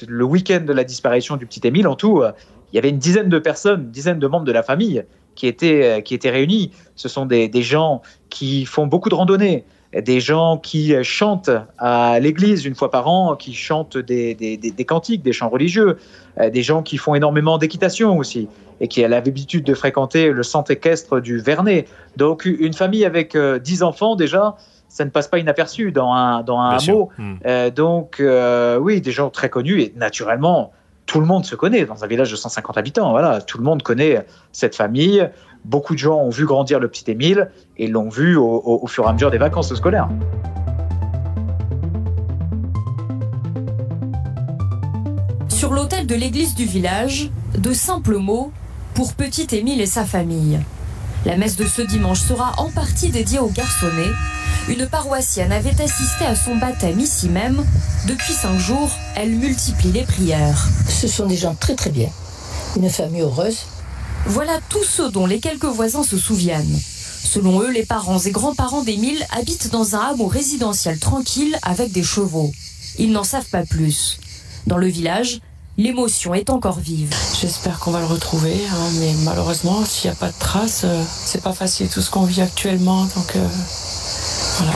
le 0.08 0.24
week-end 0.24 0.62
de 0.66 0.74
la 0.74 0.84
disparition 0.84 1.38
du 1.38 1.46
petit 1.46 1.62
Émile, 1.64 1.88
en 1.88 1.96
tout, 1.96 2.24
il 2.72 2.76
y 2.76 2.80
avait 2.80 2.90
une 2.90 2.98
dizaine 2.98 3.30
de 3.30 3.38
personnes, 3.38 3.82
une 3.82 3.92
dizaine 3.92 4.18
de 4.18 4.28
membres 4.28 4.46
de 4.46 4.52
la 4.52 4.64
famille 4.64 5.04
qui 5.36 5.46
étaient, 5.46 6.02
qui 6.04 6.16
étaient 6.16 6.32
réunis. 6.32 6.72
Ce 6.96 7.08
sont 7.08 7.28
des, 7.28 7.48
des 7.48 7.62
gens 7.62 8.02
qui 8.32 8.66
font 8.66 8.88
beaucoup 8.88 9.10
de 9.10 9.16
randonnées, 9.16 9.64
des 9.94 10.22
gens 10.22 10.58
qui 10.58 10.94
chantent 11.04 11.50
à 11.78 12.20
l'église 12.20 12.66
une 12.66 12.76
fois 12.76 12.90
par 12.90 13.08
an, 13.08 13.36
qui 13.36 13.54
chantent 13.54 13.98
des, 13.98 14.36
des, 14.36 14.86
cantiques, 14.86 15.22
des 15.22 15.34
chants 15.34 15.50
religieux, 15.50 15.98
euh, 16.40 16.50
des 16.50 16.64
gens 16.64 16.82
qui 16.82 16.98
font 16.98 17.14
énormément 17.14 17.58
d'équitation 17.58 18.18
aussi 18.18 18.48
et 18.80 18.88
qui 18.88 19.04
a 19.04 19.08
l'habitude 19.08 19.66
de 19.66 19.74
fréquenter 19.74 20.32
le 20.32 20.44
centre 20.44 20.72
équestre 20.72 21.20
du 21.20 21.40
Vernet. 21.40 21.88
Donc 22.16 22.46
une 22.46 22.74
famille 22.74 23.06
avec 23.06 23.36
euh, 23.36 23.60
dix 23.60 23.84
enfants 23.84 24.16
déjà, 24.16 24.56
ça 24.88 25.06
ne 25.06 25.10
passe 25.10 25.28
pas 25.28 25.40
inaperçu 25.40 25.92
dans 25.92 26.12
un, 26.14 26.42
dans 26.42 26.60
un 26.60 26.78
hameau. 26.78 27.10
Hmm. 27.18 27.36
Euh, 27.46 27.70
donc 27.70 28.24
oui, 28.82 29.02
des 29.02 29.12
gens 29.12 29.30
très 29.30 29.50
connus 29.50 29.82
et 29.82 29.94
naturellement, 29.98 30.72
tout 31.12 31.20
le 31.20 31.26
monde 31.26 31.46
se 31.46 31.56
connaît 31.56 31.86
dans 31.86 32.06
un 32.06 32.08
village 32.08 32.32
de 32.32 32.38
150 32.38 32.78
habitants. 32.78 33.12
Voilà, 33.12 33.42
tout 33.42 33.58
le 33.58 33.66
monde 33.66 33.84
connaît 33.84 34.26
cette 34.54 34.78
famille. 34.78 35.30
Beaucoup 35.66 35.94
de 35.94 36.00
gens 36.00 36.16
ont 36.16 36.30
vu 36.30 36.46
grandir 36.46 36.80
le 36.80 36.88
petit 36.88 37.12
Émile 37.12 37.52
et 37.76 37.88
l'ont 37.88 38.08
vu 38.08 38.38
au, 38.38 38.88
fur 38.88 39.04
et 39.04 39.10
à 39.10 39.12
mesure 39.12 39.30
des 39.30 39.38
vacances 39.38 39.76
scolaires. 39.76 40.08
Sur 45.50 45.74
l'autel 45.74 46.08
de 46.08 46.16
l'église 46.16 46.56
du 46.56 46.64
village, 46.64 47.30
de 47.58 47.74
simples 47.74 48.16
mots 48.16 48.54
pour 48.94 49.14
petit 49.14 49.54
Émile 49.54 49.82
et 49.82 49.88
sa 49.88 50.06
famille. 50.06 50.62
La 51.26 51.38
messe 51.38 51.56
de 51.56 51.68
ce 51.68 51.84
dimanche 51.84 52.22
sera 52.22 52.54
en 52.58 52.72
partie 52.72 53.10
dédiée 53.10 53.38
au 53.38 53.50
garçonnet. 53.50 54.10
Une 54.68 54.88
paroissienne 54.88 55.52
avait 55.52 55.80
assisté 55.80 56.26
à 56.26 56.36
son 56.36 56.56
baptême 56.56 57.00
ici 57.00 57.30
même. 57.30 57.64
Depuis 58.08 58.34
cinq 58.34 58.58
jours, 58.58 58.90
elle 59.16 59.32
multiplie 59.32 59.92
les 59.92 60.04
prières. 60.04 60.68
Ce 60.90 61.08
sont 61.08 61.28
des 61.28 61.38
gens 61.38 61.54
très 61.54 61.76
très 61.76 61.92
bien. 61.92 62.10
Une 62.76 62.90
famille 62.90 63.22
heureuse, 63.22 63.60
voilà 64.26 64.60
tous 64.70 64.84
ceux 64.84 65.12
dont 65.12 65.28
les 65.28 65.40
quelques 65.40 65.66
voisins 65.66 66.04
se 66.04 66.18
souviennent. 66.18 66.80
Selon 67.24 67.62
eux, 67.62 67.72
les 67.72 67.86
parents 67.86 68.20
et 68.20 68.32
grands-parents 68.32 68.84
d'Émile 68.84 69.26
habitent 69.32 69.72
dans 69.72 69.96
un 69.96 70.00
hameau 70.00 70.28
résidentiel 70.28 70.98
tranquille 70.98 71.58
avec 71.62 71.92
des 71.92 72.04
chevaux. 72.04 72.52
Ils 72.98 73.12
n'en 73.12 73.24
savent 73.24 73.50
pas 73.50 73.64
plus. 73.64 74.20
Dans 74.68 74.78
le 74.78 74.88
village, 74.88 75.40
l'émotion 75.82 76.34
est 76.34 76.50
encore 76.50 76.80
vive. 76.80 77.14
J'espère 77.40 77.80
qu'on 77.80 77.92
va 77.92 78.00
le 78.00 78.06
retrouver, 78.06 78.56
hein, 78.72 78.90
mais 79.00 79.14
malheureusement, 79.26 79.84
s'il 79.84 80.12
n'y 80.12 80.16
a 80.16 80.20
pas 80.20 80.30
de 80.30 80.38
traces, 80.38 80.84
euh, 80.86 81.04
c'est 81.08 81.42
pas 81.42 81.54
facile 81.54 81.90
tout 81.90 82.02
ce 82.02 82.12
qu'on 82.12 82.24
vit 82.24 82.42
actuellement, 82.42 83.04
donc 83.04 83.36
euh, 83.36 83.48
voilà. 84.58 84.74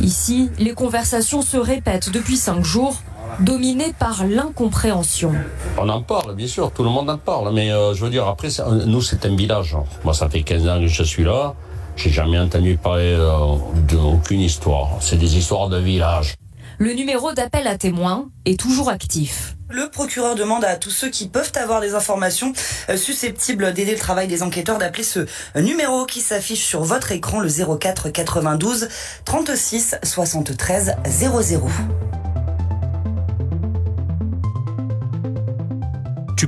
Ici, 0.00 0.50
les 0.58 0.74
conversations 0.74 1.42
se 1.42 1.56
répètent 1.56 2.10
depuis 2.10 2.36
cinq 2.36 2.64
jours 2.64 2.96
dominé 3.40 3.94
par 3.98 4.26
l'incompréhension. 4.26 5.32
On 5.76 5.88
en 5.88 6.02
parle, 6.02 6.34
bien 6.34 6.46
sûr, 6.48 6.72
tout 6.72 6.82
le 6.82 6.90
monde 6.90 7.10
en 7.10 7.18
parle, 7.18 7.52
mais 7.52 7.70
euh, 7.70 7.94
je 7.94 8.04
veux 8.04 8.10
dire, 8.10 8.26
après, 8.26 8.48
nous, 8.86 9.02
c'est 9.02 9.24
un 9.24 9.36
village. 9.36 9.76
Moi, 10.04 10.14
ça 10.14 10.28
fait 10.28 10.42
15 10.42 10.68
ans 10.68 10.80
que 10.80 10.88
je 10.88 11.02
suis 11.04 11.24
là, 11.24 11.54
j'ai 11.98 12.10
jamais 12.10 12.38
entendu 12.38 12.76
parler 12.76 13.14
euh, 13.16 13.56
d'aucune 13.88 14.40
histoire. 14.40 14.96
C'est 15.00 15.16
des 15.16 15.36
histoires 15.36 15.68
de 15.68 15.78
village. 15.78 16.34
Le 16.78 16.92
numéro 16.92 17.32
d'appel 17.32 17.66
à 17.66 17.76
témoins 17.76 18.30
est 18.44 18.58
toujours 18.58 18.88
actif. 18.88 19.56
Le 19.68 19.90
procureur 19.90 20.36
demande 20.36 20.64
à 20.64 20.76
tous 20.76 20.90
ceux 20.90 21.10
qui 21.10 21.28
peuvent 21.28 21.52
avoir 21.56 21.80
des 21.80 21.94
informations 21.94 22.52
euh, 22.88 22.96
susceptibles 22.96 23.72
d'aider 23.74 23.92
le 23.92 23.98
travail 23.98 24.28
des 24.28 24.42
enquêteurs 24.42 24.78
d'appeler 24.78 25.02
ce 25.02 25.26
numéro 25.56 26.06
qui 26.06 26.20
s'affiche 26.20 26.64
sur 26.64 26.84
votre 26.84 27.10
écran, 27.12 27.40
le 27.40 27.48
04 27.48 28.10
92 28.10 28.88
36 29.24 29.96
73 30.04 30.94
00. 31.04 31.68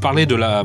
Parlais 0.01 0.27
de 0.27 0.35
la, 0.35 0.65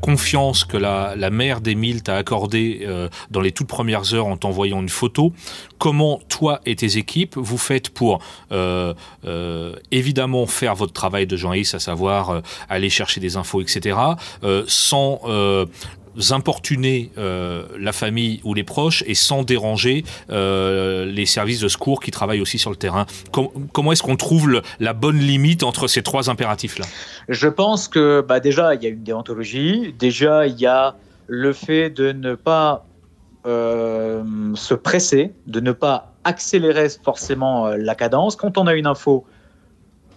confiance 0.00 0.64
que 0.64 0.76
la, 0.76 1.30
mère 1.30 1.60
d'Émile 1.60 2.02
t'a 2.02 2.16
accordée 2.16 2.82
euh, 2.82 3.08
dans 3.30 3.40
les 3.40 3.52
toutes 3.52 3.66
premières 3.66 4.14
heures 4.14 4.26
en 4.26 4.36
t'envoyant 4.36 4.80
une 4.80 4.88
photo. 4.88 5.32
Comment 5.78 6.20
toi 6.28 6.60
et 6.66 6.76
tes 6.76 6.98
équipes 6.98 7.36
vous 7.36 7.58
faites 7.58 7.90
pour 7.90 8.20
euh, 8.52 8.94
euh, 9.24 9.74
évidemment 9.90 10.46
faire 10.46 10.74
votre 10.74 10.92
travail 10.92 11.26
de 11.26 11.36
journaliste, 11.36 11.74
à 11.74 11.80
savoir 11.80 12.42
aller 12.68 12.90
chercher 12.90 13.20
des 13.20 13.36
infos, 13.36 13.60
etc., 13.60 13.96
sans 14.66 15.20
importuner 16.30 17.10
euh, 17.18 17.64
la 17.78 17.92
famille 17.92 18.40
ou 18.44 18.54
les 18.54 18.64
proches 18.64 19.02
et 19.06 19.14
sans 19.14 19.42
déranger 19.42 20.04
euh, 20.30 21.04
les 21.06 21.26
services 21.26 21.60
de 21.60 21.68
secours 21.68 22.00
qui 22.00 22.10
travaillent 22.10 22.40
aussi 22.40 22.58
sur 22.58 22.70
le 22.70 22.76
terrain. 22.76 23.06
comment 23.30 23.92
est-ce 23.92 24.02
qu'on 24.02 24.16
trouve 24.16 24.62
la 24.80 24.92
bonne 24.92 25.18
limite 25.18 25.62
entre 25.62 25.88
ces 25.88 26.02
trois 26.02 26.30
impératifs-là? 26.30 26.86
Je 27.28 27.48
pense 27.48 27.88
que 27.88 28.24
bah, 28.26 28.40
déjà, 28.40 28.74
il 28.74 28.82
y 28.82 28.86
a 28.86 28.90
une 28.90 29.02
déontologie, 29.02 29.94
déjà, 29.98 30.46
il 30.46 30.58
y 30.58 30.66
a 30.66 30.96
le 31.26 31.52
fait 31.52 31.90
de 31.90 32.12
ne 32.12 32.34
pas 32.34 32.86
euh, 33.46 34.22
se 34.54 34.74
presser, 34.74 35.32
de 35.46 35.60
ne 35.60 35.72
pas 35.72 36.12
accélérer 36.24 36.88
forcément 37.02 37.68
la 37.68 37.94
cadence. 37.94 38.36
Quand 38.36 38.56
on 38.56 38.66
a 38.66 38.74
une 38.74 38.86
info, 38.86 39.24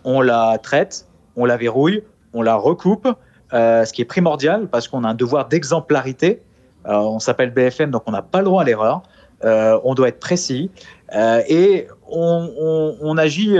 on 0.03 0.21
la 0.21 0.57
traite, 0.57 1.05
on 1.35 1.45
la 1.45 1.57
verrouille, 1.57 2.03
on 2.33 2.41
la 2.41 2.55
recoupe 2.55 3.07
euh, 3.53 3.85
ce 3.85 3.93
qui 3.93 4.01
est 4.01 4.05
primordial 4.05 4.67
parce 4.67 4.87
qu'on 4.87 5.03
a 5.03 5.09
un 5.09 5.13
devoir 5.13 5.47
d'exemplarité. 5.47 6.41
Euh, 6.85 6.93
on 6.95 7.19
s'appelle 7.19 7.51
BFM, 7.51 7.91
donc 7.91 8.03
on 8.05 8.11
n'a 8.11 8.21
pas 8.21 8.39
le 8.39 8.45
droit 8.45 8.61
à 8.61 8.65
l'erreur. 8.65 9.03
Euh, 9.43 9.79
on 9.83 9.93
doit 9.93 10.07
être 10.07 10.19
précis 10.19 10.71
et 11.13 11.87
on, 12.09 13.17
agit. 13.17 13.57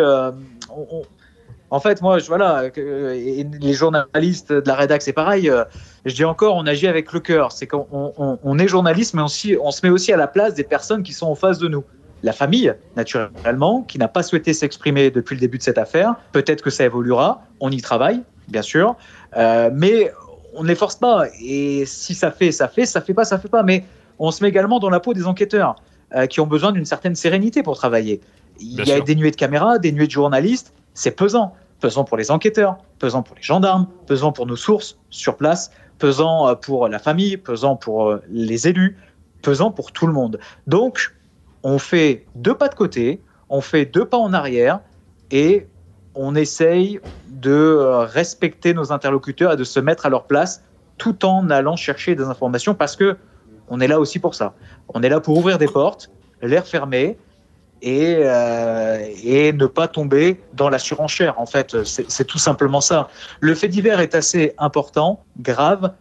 en 1.69 1.79
fait, 1.79 2.01
moi, 2.01 2.17
voilà, 2.27 2.63
les 2.75 3.73
journalistes 3.73 4.51
de 4.51 4.67
la 4.67 4.75
rédac, 4.75 5.01
c'est 5.01 5.13
pareil. 5.13 5.51
je 6.05 6.13
dis 6.13 6.25
encore, 6.25 6.55
on 6.55 6.65
agit 6.65 6.87
avec 6.87 7.13
le 7.13 7.19
cœur. 7.19 7.51
C'est 7.51 7.67
qu'on 7.67 7.87
on, 8.43 8.59
est 8.59 8.67
journaliste, 8.67 9.13
mais 9.13 9.21
aussi, 9.21 9.55
on 9.61 9.71
se 9.71 9.85
met 9.85 9.91
aussi 9.91 10.11
à 10.11 10.17
la 10.17 10.27
place 10.27 10.55
des 10.55 10.63
personnes 10.63 11.03
qui 11.03 11.13
sont 11.13 11.27
en 11.27 11.35
face 11.35 11.59
de 11.59 11.67
nous 11.67 11.83
la 12.23 12.33
famille, 12.33 12.73
naturellement, 12.95 13.83
qui 13.83 13.97
n'a 13.97 14.07
pas 14.07 14.23
souhaité 14.23 14.53
s'exprimer 14.53 15.11
depuis 15.11 15.35
le 15.35 15.39
début 15.39 15.57
de 15.57 15.63
cette 15.63 15.77
affaire. 15.77 16.15
Peut-être 16.31 16.61
que 16.61 16.69
ça 16.69 16.85
évoluera, 16.85 17.43
on 17.59 17.71
y 17.71 17.81
travaille, 17.81 18.23
bien 18.47 18.61
sûr, 18.61 18.95
euh, 19.37 19.69
mais 19.73 20.11
on 20.53 20.63
ne 20.63 20.67
les 20.67 20.75
force 20.75 20.95
pas. 20.95 21.25
Et 21.41 21.85
si 21.85 22.15
ça 22.15 22.31
fait, 22.31 22.51
ça 22.51 22.67
fait, 22.67 22.85
ça 22.85 23.01
fait 23.01 23.13
pas, 23.13 23.25
ça 23.25 23.37
fait 23.37 23.47
pas. 23.47 23.63
Mais 23.63 23.85
on 24.19 24.31
se 24.31 24.43
met 24.43 24.49
également 24.49 24.79
dans 24.79 24.89
la 24.89 24.99
peau 24.99 25.13
des 25.13 25.25
enquêteurs 25.27 25.75
euh, 26.15 26.25
qui 26.25 26.39
ont 26.39 26.47
besoin 26.47 26.71
d'une 26.71 26.85
certaine 26.85 27.15
sérénité 27.15 27.63
pour 27.63 27.77
travailler. 27.77 28.21
Il 28.59 28.83
y 28.83 28.91
a 28.91 28.99
des 28.99 29.15
nuées 29.15 29.31
de 29.31 29.35
caméras, 29.35 29.77
des 29.77 29.91
nuées 29.91 30.07
de 30.07 30.11
journalistes, 30.11 30.73
c'est 30.93 31.11
pesant. 31.11 31.53
Pesant 31.79 32.03
pour 32.05 32.17
les 32.17 32.31
enquêteurs, 32.31 32.77
pesant 32.97 33.21
pour 33.21 33.35
les 33.35 33.43
gendarmes, 33.43 33.85
pesant 34.07 34.31
pour 34.31 34.47
nos 34.47 34.55
sources 34.55 34.97
sur 35.11 35.37
place, 35.37 35.69
pesant 35.99 36.47
euh, 36.47 36.55
pour 36.55 36.87
la 36.87 36.97
famille, 36.97 37.37
pesant 37.37 37.75
pour 37.75 38.17
les 38.29 38.67
élus, 38.67 38.97
pesant 39.43 39.69
pour 39.69 39.91
tout 39.91 40.07
le 40.07 40.13
monde. 40.13 40.39
Donc, 40.65 41.13
on 41.61 41.77
fait 41.77 42.25
deux 42.33 42.55
pas 42.55 42.67
de 42.67 42.73
côté, 42.73 43.21
on 43.49 43.61
fait 43.61 43.85
deux 43.85 44.05
pas 44.05 44.17
en 44.17 44.33
arrière 44.33 44.79
et 45.29 45.67
on 46.17 46.35
essaye 46.35 46.99
de 47.29 47.51
euh, 47.51 47.99
respecter 47.99 48.73
nos 48.73 48.91
interlocuteurs 48.91 49.53
et 49.53 49.57
de 49.57 49.63
se 49.63 49.79
mettre 49.79 50.05
à 50.05 50.09
leur 50.09 50.25
place 50.25 50.63
tout 50.97 51.23
en 51.25 51.49
allant 51.49 51.75
chercher 51.75 52.15
des 52.15 52.23
informations 52.23 52.73
parce 52.73 52.95
que 52.95 53.17
on 53.69 53.79
est 53.79 53.87
là 53.87 53.99
aussi 53.99 54.19
pour 54.19 54.33
ça. 54.33 54.53
On 54.89 55.03
est 55.03 55.09
là 55.09 55.19
pour 55.19 55.37
ouvrir 55.37 55.57
des 55.57 55.67
portes, 55.67 56.09
les 56.41 56.57
refermer 56.57 57.17
et, 57.81 58.15
euh, 58.17 59.05
et 59.23 59.53
ne 59.53 59.65
pas 59.67 59.87
tomber 59.87 60.41
dans 60.53 60.69
la 60.69 60.79
surenchère. 60.79 61.39
En 61.39 61.45
fait, 61.45 61.83
c'est 61.83 62.25
tout 62.25 62.39
simplement 62.39 62.81
ça. 62.81 63.09
Le 63.39 63.53
fait 63.53 63.67
divers 63.67 63.99
est 63.99 64.15
assez 64.15 64.53
important, 64.57 65.23
grave. 65.39 65.93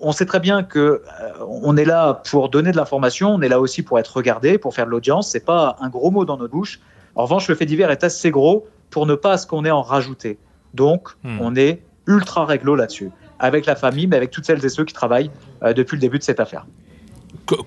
On 0.00 0.12
sait 0.12 0.26
très 0.26 0.40
bien 0.40 0.62
que 0.62 0.78
euh, 0.78 1.02
on 1.46 1.76
est 1.76 1.84
là 1.84 2.22
pour 2.30 2.50
donner 2.50 2.72
de 2.72 2.76
l'information, 2.76 3.30
on 3.30 3.40
est 3.40 3.48
là 3.48 3.60
aussi 3.60 3.82
pour 3.82 3.98
être 3.98 4.16
regardé, 4.16 4.58
pour 4.58 4.74
faire 4.74 4.86
de 4.86 4.90
l'audience. 4.90 5.30
C'est 5.30 5.44
pas 5.44 5.76
un 5.80 5.88
gros 5.88 6.10
mot 6.10 6.24
dans 6.24 6.36
notre 6.36 6.52
bouche. 6.52 6.80
En 7.14 7.22
revanche, 7.22 7.48
le 7.48 7.54
fait 7.54 7.66
divers 7.66 7.90
est 7.90 8.04
assez 8.04 8.30
gros 8.30 8.66
pour 8.90 9.06
ne 9.06 9.14
pas 9.14 9.32
à 9.32 9.38
ce 9.38 9.46
qu'on 9.46 9.64
ait 9.64 9.70
en 9.70 9.82
rajouter. 9.82 10.38
Donc, 10.74 11.10
hmm. 11.24 11.38
on 11.40 11.56
est 11.56 11.82
ultra 12.06 12.44
réglo 12.44 12.74
là-dessus, 12.74 13.10
avec 13.38 13.66
la 13.66 13.76
famille, 13.76 14.06
mais 14.06 14.16
avec 14.16 14.30
toutes 14.30 14.44
celles 14.44 14.64
et 14.64 14.68
ceux 14.68 14.84
qui 14.84 14.94
travaillent 14.94 15.30
euh, 15.62 15.72
depuis 15.72 15.96
le 15.96 16.00
début 16.00 16.18
de 16.18 16.24
cette 16.24 16.40
affaire. 16.40 16.66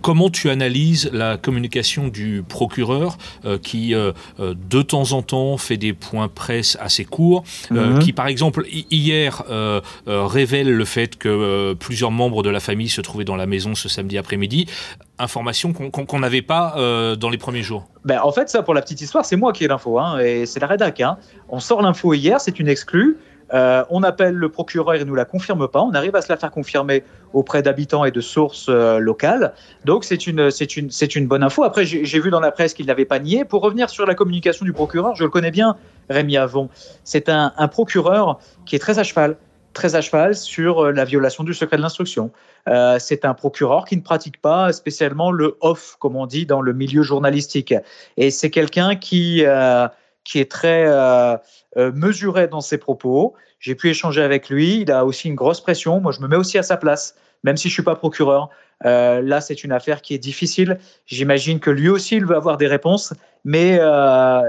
Comment 0.02 0.30
tu 0.30 0.50
analyses 0.50 1.10
la 1.14 1.38
communication 1.38 2.08
du 2.08 2.44
procureur 2.48 3.18
euh, 3.46 3.58
qui, 3.58 3.94
euh, 3.94 4.12
de 4.40 4.82
temps 4.82 5.12
en 5.14 5.22
temps, 5.22 5.58
fait 5.58 5.78
des 5.78 5.94
points 5.94 6.28
presse 6.28 6.78
assez 6.80 7.06
courts, 7.06 7.44
mhm. 7.70 8.00
qui, 8.00 8.14
par 8.14 8.28
exemple, 8.28 8.66
hier 8.70 9.44
révèle 10.08 10.72
le 10.72 10.86
fait 10.86 11.18
que 11.18 11.74
plusieurs 11.74 12.12
membres 12.12 12.44
de 12.44 12.50
la 12.50 12.60
famille 12.60 12.90
se 12.90 13.02
trouvaient 13.02 13.26
dans 13.26 13.36
la 13.36 13.46
maison 13.46 13.76
ce 13.76 13.90
samedi 13.90 14.18
après-midi 14.18 14.68
information 15.20 15.72
qu'on 15.74 16.20
n'avait 16.20 16.42
pas 16.42 16.76
dans 17.18 17.30
les 17.30 17.38
premiers 17.38 17.62
jours 17.62 17.88
ben, 18.06 18.20
En 18.24 18.32
fait, 18.32 18.50
ça, 18.50 18.64
pour 18.64 18.74
la 18.74 18.82
petite 18.82 19.02
histoire, 19.02 19.26
c'est 19.26 19.36
moi 19.36 19.54
qui 19.54 19.64
ai 19.64 19.68
l'info, 19.68 20.00
hein, 20.00 20.20
et 20.20 20.46
c'est 20.46 20.60
la 20.60 20.68
rédac. 20.68 21.00
Hein. 21.02 21.18
On 21.50 21.60
sort 21.60 21.82
l'info 21.82 22.14
hier, 22.14 22.42
c'est 22.42 22.60
une 22.60 22.68
exclue. 22.68 23.18
Euh, 23.54 23.84
on 23.90 24.04
appelle 24.04 24.34
le 24.34 24.50
procureur, 24.50 24.96
il 24.96 25.00
ne 25.00 25.06
nous 25.06 25.16
la 25.16 25.26
confirme 25.26 25.68
pas. 25.68 25.82
On 25.82 25.94
arrive 25.94 26.16
à 26.16 26.22
se 26.22 26.32
la 26.32 26.38
faire 26.38 26.52
confirmer 26.52 27.04
auprès 27.34 27.62
d'habitants 27.62 28.06
et 28.06 28.12
de 28.12 28.22
sources 28.22 28.68
euh, 28.70 29.00
locales. 29.00 29.54
Donc 29.86 30.06
c'est 30.06 30.28
une, 30.28 30.52
c'est 30.52 30.78
une, 30.78 30.90
c'est 30.90 31.16
une 31.16 31.28
bonne 31.28 31.44
info. 31.44 31.64
Après, 31.64 31.86
j'ai 31.86 32.20
vu 32.20 32.30
dans 32.30 32.40
la 32.40 32.52
presse 32.52 32.74
qu'il 32.74 32.86
n'avait 32.86 33.06
pas 33.06 33.20
nié. 33.20 33.46
Pour 33.46 33.62
revenir 33.62 33.90
sur 33.90 34.06
la 34.06 34.16
communication 34.16 34.66
du 34.66 34.74
procureur, 34.74 35.16
je 35.16 35.24
le 35.24 35.30
connais 35.30 35.52
bien, 35.52 35.76
Rémi 36.10 36.38
Avon. 36.38 36.70
C'est 37.04 37.30
un, 37.30 37.52
procureur 37.72 38.40
qui 38.66 38.76
est 38.76 38.80
très 38.80 39.00
à 39.00 39.04
cheval 39.04 39.38
très 39.74 39.96
à 39.96 40.02
cheval 40.02 40.36
sur 40.36 40.84
euh, 40.84 40.92
la 40.92 41.06
violation 41.06 41.46
du 41.46 41.54
secret 41.54 41.78
de 41.78 41.82
l'instruction. 41.82 42.32
C'est 43.00 43.26
un 43.26 43.34
procureur 43.34 43.86
qui 43.86 43.96
ne 43.96 44.02
pratique 44.02 44.40
pas 44.40 44.72
spécialement 44.72 45.32
le 45.32 45.58
off, 45.62 45.96
comme 45.98 46.16
on 46.16 46.28
dit 46.28 46.46
dans 46.46 46.62
le 46.62 46.74
milieu 46.74 47.02
journalistique. 47.02 47.74
Et 48.18 48.30
c'est 48.30 48.52
quelqu'un 48.52 48.96
qui, 48.96 49.44
qui 50.24 50.40
est 50.40 50.50
très 50.50 50.86
mesuré 51.76 52.48
dans 52.48 52.62
ses 52.62 52.78
propos. 52.78 53.34
J'ai 53.60 53.76
pu 53.76 53.90
échanger 53.90 54.22
avec 54.22 54.50
lui. 54.50 54.82
Il 54.82 54.92
a 54.92 55.06
aussi 55.06 55.28
une 55.28 55.36
grosse 55.36 55.62
pression. 55.62 56.00
Moi, 56.00 56.12
je 56.12 56.20
me 56.20 56.28
mets 56.28 56.36
aussi 56.36 56.58
à 56.58 56.64
sa 56.64 56.78
place, 56.78 57.16
même 57.44 57.58
si 57.58 57.70
je 57.70 57.74
suis 57.74 57.84
pas 57.84 57.96
procureur. 57.96 58.50
là, 58.84 59.42
c'est 59.42 59.64
une 59.64 59.72
affaire 59.72 60.02
qui 60.02 60.14
est 60.14 60.20
difficile. 60.20 60.80
J'imagine 61.06 61.60
que 61.60 61.70
lui 61.70 61.90
aussi, 61.90 62.16
il 62.16 62.26
veut 62.26 62.36
avoir 62.36 62.58
des 62.58 62.68
réponses, 62.68 63.14
mais 63.44 63.80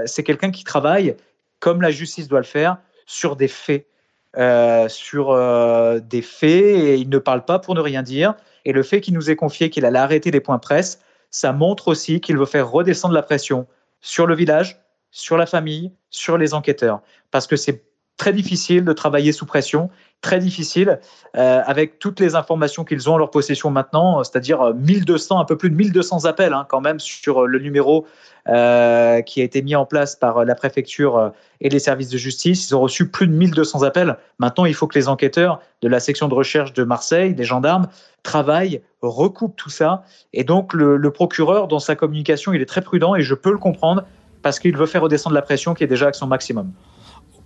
c'est 0.05 0.23
quelqu'un 0.23 0.51
qui 0.51 0.63
travaille, 0.63 1.15
comme 1.59 1.81
la 1.81 1.91
justice 1.91 2.27
doit 2.27 2.39
le 2.39 2.45
faire, 2.45 2.77
sur 3.05 3.35
des 3.35 3.47
faits 3.47 3.87
euh, 4.35 4.89
sur 4.89 5.29
euh, 5.29 5.99
des 5.99 6.23
faits 6.23 6.49
et 6.51 6.95
il 6.95 7.07
ne 7.07 7.19
parle 7.19 7.45
pas 7.45 7.59
pour 7.59 7.75
ne 7.75 7.81
rien 7.81 8.01
dire. 8.01 8.33
Et 8.65 8.71
le 8.71 8.81
fait 8.81 8.99
qu'il 8.99 9.13
nous 9.13 9.29
ait 9.29 9.35
confié 9.35 9.69
qu'il 9.69 9.85
allait 9.85 9.99
arrêter 9.99 10.31
les 10.31 10.39
points 10.39 10.57
presse, 10.57 10.99
ça 11.29 11.53
montre 11.53 11.87
aussi 11.87 12.19
qu'il 12.19 12.39
veut 12.39 12.47
faire 12.47 12.71
redescendre 12.71 13.13
la 13.13 13.21
pression 13.21 13.67
sur 14.01 14.25
le 14.25 14.33
village, 14.33 14.81
sur 15.13 15.37
la 15.37 15.45
famille, 15.45 15.93
sur 16.09 16.37
les 16.37 16.53
enquêteurs. 16.53 17.01
Parce 17.31 17.47
que 17.47 17.55
c'est 17.55 17.85
très 18.17 18.33
difficile 18.33 18.83
de 18.83 18.93
travailler 18.93 19.31
sous 19.31 19.45
pression, 19.45 19.89
très 20.21 20.39
difficile 20.39 20.99
euh, 21.35 21.61
avec 21.65 21.99
toutes 21.99 22.19
les 22.19 22.35
informations 22.35 22.83
qu'ils 22.83 23.09
ont 23.09 23.13
en 23.13 23.17
leur 23.17 23.31
possession 23.31 23.69
maintenant, 23.69 24.23
c'est-à-dire 24.23 24.73
1200, 24.73 25.39
un 25.39 25.45
peu 25.45 25.57
plus 25.57 25.69
de 25.69 25.75
1200 25.75 26.25
appels 26.25 26.53
hein, 26.53 26.65
quand 26.69 26.81
même 26.81 26.99
sur 26.99 27.47
le 27.47 27.59
numéro 27.59 28.05
euh, 28.47 29.21
qui 29.21 29.41
a 29.41 29.43
été 29.43 29.61
mis 29.61 29.75
en 29.75 29.85
place 29.85 30.15
par 30.15 30.45
la 30.45 30.55
préfecture 30.55 31.31
et 31.59 31.69
les 31.69 31.79
services 31.79 32.09
de 32.09 32.17
justice. 32.17 32.69
Ils 32.69 32.75
ont 32.75 32.81
reçu 32.81 33.09
plus 33.09 33.27
de 33.27 33.33
1200 33.33 33.83
appels. 33.83 34.17
Maintenant, 34.39 34.65
il 34.65 34.73
faut 34.73 34.87
que 34.87 34.97
les 34.97 35.07
enquêteurs 35.07 35.59
de 35.81 35.87
la 35.87 35.99
section 35.99 36.27
de 36.27 36.33
recherche 36.33 36.73
de 36.73 36.83
Marseille, 36.83 37.33
des 37.33 37.45
gendarmes, 37.45 37.87
travaillent, 38.21 38.81
recoupent 39.01 39.57
tout 39.57 39.69
ça. 39.69 40.03
Et 40.33 40.43
donc, 40.43 40.73
le 40.73 41.11
procureur, 41.11 41.67
dans 41.67 41.79
sa 41.79 41.95
communication, 41.95 42.53
il 42.53 42.61
est 42.61 42.67
très 42.67 42.81
prudent 42.81 43.15
et 43.15 43.21
je 43.21 43.33
peux 43.33 43.51
le 43.51 43.57
comprendre 43.57 44.03
parce 44.43 44.59
qu'il 44.59 44.77
veut 44.77 44.85
faire 44.85 45.01
redescendre 45.01 45.33
la 45.33 45.41
pression 45.41 45.73
qui 45.73 45.83
est 45.83 45.87
déjà 45.87 46.09
à 46.09 46.13
son 46.13 46.27
maximum. 46.27 46.71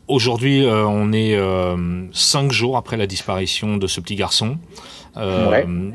Aujourd'hui, 0.08 0.66
euh, 0.66 0.86
on 0.86 1.12
est 1.12 1.36
euh, 1.36 2.06
cinq 2.13 2.51
jours 2.51 2.77
après 2.77 2.96
la 2.96 3.08
disparition 3.08 3.77
de 3.77 3.88
ce 3.88 4.00
petit 4.00 4.16
garçon. 4.16 4.58
Euh, 5.18 5.92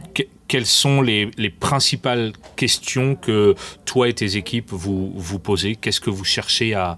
quelles 0.49 0.67
sont 0.67 1.01
les, 1.01 1.31
principales 1.59 2.33
questions 2.57 3.15
que 3.15 3.55
toi 3.87 4.09
et 4.09 4.13
tes 4.13 4.37
équipes 4.37 4.71
vous, 4.71 5.13
vous 5.15 5.39
posez? 5.39 5.77
Qu'est-ce 5.77 6.01
que 6.01 6.11
vous 6.11 6.25
cherchez 6.25 6.75
à, 6.75 6.97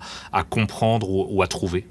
comprendre 0.51 1.09
ou, 1.09 1.43
à 1.43 1.47
trouver? 1.47 1.87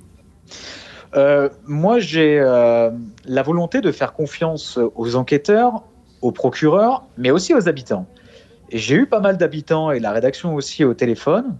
Moi, 1.67 1.99
j'ai 1.99 2.39
la 2.39 3.43
volonté 3.43 3.79
de 3.79 3.91
faire 3.93 4.13
confiance 4.13 4.77
aux 4.95 5.15
enquêteurs, 5.15 5.83
aux 6.21 6.31
procureurs, 6.31 7.03
mais 7.17 7.31
aussi 7.31 7.53
aux 7.53 7.69
habitants. 7.69 8.07
J'ai 8.73 8.95
eu 8.95 9.05
pas 9.05 9.19
mal 9.19 9.37
d'habitants 9.37 9.91
et 9.91 9.99
la 9.99 10.11
rédaction 10.11 10.55
aussi 10.55 10.83
au 10.83 10.93
téléphone 10.93 11.55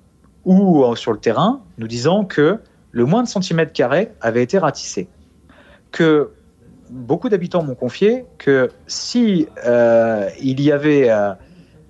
ou 0.45 0.95
sur 0.95 1.11
le 1.11 1.19
terrain, 1.19 1.61
nous 1.77 1.87
disant 1.87 2.25
que 2.25 2.59
le 2.91 3.05
moins 3.05 3.23
de 3.23 3.27
centimètres 3.27 3.73
carrés 3.73 4.11
avait 4.21 4.43
été 4.43 4.57
ratissé. 4.57 5.07
Que 5.91 6.31
beaucoup 6.89 7.27
d'habitants 7.27 7.63
m'ont 7.63 7.75
confié 7.75 8.25
que 8.37 8.69
si 8.87 9.47
euh, 9.65 10.29
il 10.39 10.61
y 10.61 10.71
avait 10.71 11.09
euh, 11.09 11.33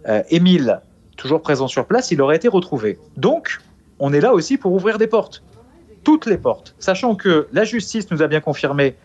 euh, 0.08 0.24
Émile 0.30 0.82
toujours 1.18 1.42
présent 1.42 1.68
sur 1.68 1.86
place, 1.86 2.12
il 2.12 2.22
aurait 2.22 2.38
été 2.38 2.48
retrouvé. 2.48 2.98
Donc, 3.18 3.60
on 4.00 4.14
est 4.14 4.22
là 4.22 4.34
aussi 4.34 4.58
pour 4.58 4.74
ouvrir 4.74 4.98
des 4.98 5.08
portes, 5.08 5.44
toutes 6.04 6.26
les 6.26 6.38
portes, 6.38 6.76
sachant 6.80 7.16
que 7.16 7.48
la 7.52 7.66
justice 7.66 8.10
nous 8.12 8.22
a 8.22 8.28
bien 8.28 8.40
confirmé 8.40 8.96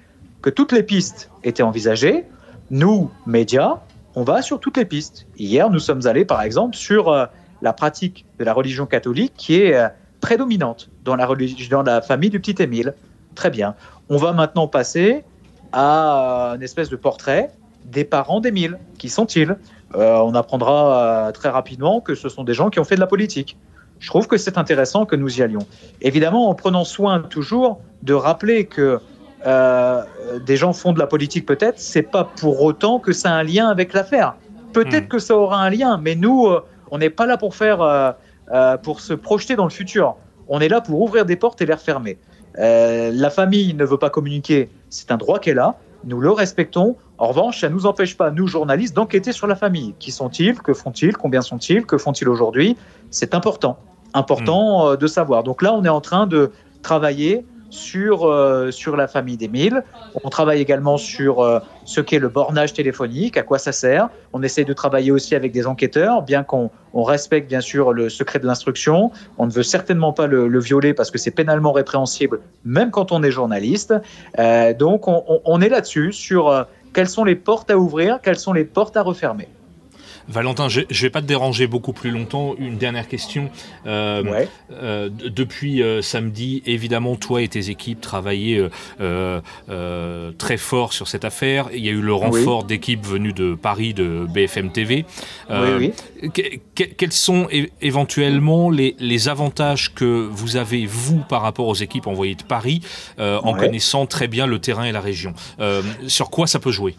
que 0.40 0.50
toutes 0.50 0.72
les 0.72 0.82
pistes 0.82 1.30
étaient 1.42 1.62
envisagées. 1.62 2.24
Nous, 2.70 3.10
médias, 3.26 3.80
on 4.14 4.22
va 4.22 4.40
sur 4.40 4.60
toutes 4.60 4.76
les 4.76 4.84
pistes. 4.84 5.26
Hier, 5.36 5.68
nous 5.68 5.80
sommes 5.80 6.06
allés, 6.06 6.24
par 6.24 6.42
exemple, 6.42 6.76
sur 6.76 7.28
la 7.62 7.72
pratique 7.72 8.24
de 8.38 8.44
la 8.44 8.52
religion 8.52 8.86
catholique 8.86 9.34
qui 9.36 9.56
est 9.56 9.90
prédominante 10.20 10.90
dans 11.04 11.16
la, 11.16 11.28
dans 11.70 11.82
la 11.82 12.02
famille 12.02 12.30
du 12.30 12.40
petit 12.40 12.62
Émile. 12.62 12.94
Très 13.34 13.50
bien. 13.50 13.74
On 14.08 14.16
va 14.16 14.32
maintenant 14.32 14.68
passer 14.68 15.24
à 15.72 16.54
une 16.56 16.62
espèce 16.62 16.88
de 16.88 16.96
portrait 16.96 17.50
des 17.84 18.04
parents 18.04 18.40
d'Émile. 18.40 18.78
Qui 18.98 19.08
sont-ils? 19.08 19.56
Euh, 19.94 20.16
On 20.18 20.34
apprendra 20.34 21.28
euh, 21.28 21.32
très 21.32 21.48
rapidement 21.48 22.00
que 22.00 22.14
ce 22.14 22.28
sont 22.28 22.44
des 22.44 22.54
gens 22.54 22.70
qui 22.70 22.80
ont 22.80 22.84
fait 22.84 22.96
de 22.96 23.00
la 23.00 23.06
politique. 23.06 23.56
Je 24.00 24.08
trouve 24.08 24.28
que 24.28 24.36
c'est 24.36 24.58
intéressant 24.58 25.06
que 25.06 25.16
nous 25.16 25.38
y 25.38 25.42
allions. 25.42 25.66
Évidemment, 26.02 26.48
en 26.48 26.54
prenant 26.54 26.84
soin 26.84 27.20
toujours 27.20 27.80
de 28.02 28.14
rappeler 28.14 28.66
que 28.66 29.00
euh, 29.46 30.02
des 30.44 30.56
gens 30.56 30.72
font 30.72 30.92
de 30.92 30.98
la 30.98 31.06
politique 31.06 31.46
peut-être, 31.46 31.78
c'est 31.78 32.02
pas 32.02 32.24
pour 32.24 32.62
autant 32.62 32.98
que 32.98 33.12
ça 33.12 33.30
a 33.30 33.34
un 33.34 33.42
lien 33.42 33.68
avec 33.68 33.92
l'affaire. 33.92 34.34
Peut-être 34.72 35.06
hmm. 35.06 35.08
que 35.08 35.18
ça 35.18 35.36
aura 35.36 35.62
un 35.62 35.70
lien, 35.70 35.98
mais 36.00 36.14
nous, 36.14 36.48
on 36.90 36.98
n'est 36.98 37.10
pas 37.10 37.26
là 37.26 37.36
pour 37.36 37.54
faire, 37.54 38.16
pour 38.82 39.00
se 39.00 39.14
projeter 39.14 39.56
dans 39.56 39.64
le 39.64 39.70
futur. 39.70 40.16
On 40.48 40.60
est 40.60 40.68
là 40.68 40.80
pour 40.80 41.00
ouvrir 41.00 41.26
des 41.26 41.36
portes 41.36 41.60
et 41.60 41.66
les 41.66 41.74
refermer. 41.74 42.18
Euh, 42.58 43.10
la 43.12 43.30
famille 43.30 43.74
ne 43.74 43.84
veut 43.84 43.98
pas 43.98 44.10
communiquer, 44.10 44.70
c'est 44.88 45.10
un 45.12 45.16
droit 45.16 45.38
qu'elle 45.38 45.58
a. 45.58 45.76
Nous 46.04 46.20
le 46.20 46.30
respectons. 46.30 46.96
En 47.18 47.28
revanche, 47.28 47.60
ça 47.60 47.68
ne 47.68 47.74
nous 47.74 47.86
empêche 47.86 48.16
pas, 48.16 48.30
nous 48.30 48.46
journalistes, 48.46 48.94
d'enquêter 48.94 49.32
sur 49.32 49.46
la 49.46 49.56
famille. 49.56 49.94
Qui 49.98 50.10
sont-ils? 50.10 50.58
Que 50.60 50.72
font-ils? 50.72 51.16
Combien 51.16 51.42
sont-ils? 51.42 51.84
Que 51.84 51.98
font-ils 51.98 52.28
aujourd'hui? 52.28 52.76
C'est 53.10 53.34
important, 53.34 53.78
important 54.14 54.86
hmm. 54.86 54.92
euh, 54.92 54.96
de 54.96 55.06
savoir. 55.06 55.42
Donc 55.42 55.62
là, 55.62 55.74
on 55.74 55.84
est 55.84 55.88
en 55.90 56.00
train 56.00 56.26
de 56.26 56.52
travailler 56.82 57.44
sur, 57.70 58.24
euh, 58.24 58.70
sur 58.70 58.96
la 58.96 59.06
famille 59.06 59.36
d'Émile. 59.36 59.84
On 60.22 60.28
travaille 60.28 60.60
également 60.60 60.96
sur 60.96 61.40
euh, 61.40 61.60
ce 61.84 62.00
qu'est 62.00 62.18
le 62.18 62.28
bornage 62.28 62.72
téléphonique, 62.72 63.36
à 63.36 63.42
quoi 63.42 63.58
ça 63.58 63.72
sert. 63.72 64.08
On 64.32 64.42
essaie 64.42 64.64
de 64.64 64.72
travailler 64.72 65.10
aussi 65.10 65.34
avec 65.34 65.52
des 65.52 65.66
enquêteurs, 65.66 66.22
bien 66.22 66.44
qu'on 66.44 66.70
on 66.94 67.02
respecte 67.02 67.48
bien 67.48 67.60
sûr 67.60 67.92
le 67.92 68.08
secret 68.08 68.38
de 68.38 68.46
l'instruction. 68.46 69.10
On 69.36 69.46
ne 69.46 69.52
veut 69.52 69.62
certainement 69.62 70.12
pas 70.12 70.26
le, 70.26 70.58
violer 70.58 70.94
parce 70.94 71.10
que 71.10 71.18
c'est 71.18 71.30
pénalement 71.30 71.72
répréhensible, 71.72 72.40
même 72.64 72.90
quand 72.90 73.12
on 73.12 73.22
est 73.22 73.30
journaliste. 73.30 73.94
Euh, 74.38 74.74
donc 74.74 75.06
on, 75.06 75.22
on 75.44 75.60
est 75.60 75.68
là-dessus, 75.68 76.12
sur 76.12 76.66
quelles 76.94 77.08
sont 77.08 77.24
les 77.24 77.36
portes 77.36 77.70
à 77.70 77.78
ouvrir, 77.78 78.20
quelles 78.22 78.38
sont 78.38 78.52
les 78.52 78.64
portes 78.64 78.96
à 78.96 79.02
refermer. 79.02 79.48
Valentin, 80.28 80.68
je 80.68 80.80
ne 80.80 80.86
vais 80.94 81.10
pas 81.10 81.22
te 81.22 81.26
déranger 81.26 81.66
beaucoup 81.66 81.92
plus 81.92 82.10
longtemps. 82.10 82.54
Une 82.58 82.76
dernière 82.76 83.08
question. 83.08 83.50
Euh, 83.86 84.44
euh, 84.72 85.08
depuis 85.10 85.82
euh, 85.82 86.02
samedi, 86.02 86.62
évidemment, 86.66 87.16
toi 87.16 87.42
et 87.42 87.48
tes 87.48 87.70
équipes 87.70 88.00
travaillaient 88.00 88.68
très 90.38 90.56
fort 90.56 90.92
sur 90.92 91.08
cette 91.08 91.24
affaire. 91.24 91.68
Il 91.72 91.84
y 91.84 91.88
a 91.88 91.92
eu 91.92 92.00
le 92.00 92.14
renfort 92.14 92.64
d'équipes 92.64 93.04
venues 93.04 93.32
de 93.32 93.54
Paris, 93.54 93.94
de 93.94 94.26
BFM 94.28 94.70
TV. 94.70 95.04
oui, 95.50 95.92
quels 96.74 97.12
sont 97.12 97.48
éventuellement 97.80 98.70
les, 98.70 99.28
avantages 99.28 99.94
que 99.94 100.28
vous 100.30 100.56
avez, 100.56 100.86
vous, 100.86 101.18
par 101.28 101.42
rapport 101.42 101.66
aux 101.66 101.74
équipes 101.74 102.06
envoyées 102.06 102.34
de 102.34 102.42
Paris, 102.42 102.82
en 103.18 103.54
connaissant 103.54 104.06
très 104.06 104.28
bien 104.28 104.46
le 104.46 104.58
terrain 104.58 104.84
et 104.84 104.92
la 104.92 105.00
région? 105.00 105.32
Sur 106.06 106.30
quoi 106.30 106.46
ça 106.46 106.58
peut 106.58 106.72
jouer? 106.72 106.94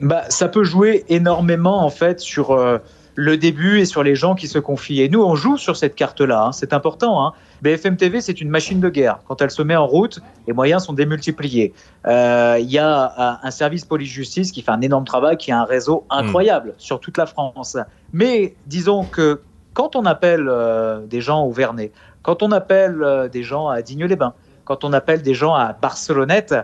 Bah, 0.00 0.24
ça 0.28 0.48
peut 0.48 0.64
jouer 0.64 1.04
énormément 1.08 1.84
en 1.84 1.90
fait 1.90 2.20
sur 2.20 2.52
euh, 2.52 2.78
le 3.14 3.36
début 3.36 3.80
et 3.80 3.84
sur 3.84 4.02
les 4.02 4.14
gens 4.14 4.34
qui 4.34 4.46
se 4.46 4.58
confient. 4.58 5.02
Et 5.02 5.08
nous, 5.08 5.22
on 5.22 5.34
joue 5.34 5.56
sur 5.56 5.76
cette 5.76 5.96
carte-là. 5.96 6.44
Hein. 6.44 6.52
c'est 6.52 6.72
important. 6.72 7.24
Hein. 7.24 7.32
BFM 7.62 7.96
TV, 7.96 8.20
c'est 8.20 8.40
une 8.40 8.48
machine 8.48 8.78
de 8.78 8.88
guerre. 8.88 9.18
Quand 9.26 9.42
elle 9.42 9.50
se 9.50 9.62
met 9.62 9.74
en 9.74 9.86
route, 9.86 10.20
les 10.46 10.52
moyens 10.52 10.84
sont 10.84 10.92
démultipliés. 10.92 11.74
Euh, 12.06 12.58
il 12.60 12.70
y 12.70 12.78
a 12.78 13.40
un 13.42 13.50
service 13.50 13.84
police-justice 13.84 14.52
qui 14.52 14.62
fait 14.62 14.70
un 14.70 14.80
énorme 14.80 15.04
travail, 15.04 15.36
qui 15.36 15.50
a 15.50 15.60
un 15.60 15.64
réseau 15.64 16.06
incroyable 16.10 16.70
hmm. 16.70 16.78
sur 16.78 17.00
toute 17.00 17.18
la 17.18 17.26
France. 17.26 17.76
Mais 18.12 18.54
disons 18.66 19.02
que 19.02 19.40
quand 19.74 19.96
on 19.96 20.04
appelle 20.04 20.46
euh, 20.48 21.04
des 21.06 21.20
gens 21.20 21.44
au 21.44 21.50
Vernet, 21.50 21.90
quand 22.22 22.44
on 22.44 22.52
appelle 22.52 23.28
des 23.32 23.42
gens 23.42 23.68
à 23.68 23.82
Digne-les-Bains, 23.82 24.34
quand 24.64 24.84
on 24.84 24.92
appelle 24.92 25.22
des 25.22 25.34
gens 25.34 25.54
à 25.54 25.72
Barcelonnette, 25.72 26.54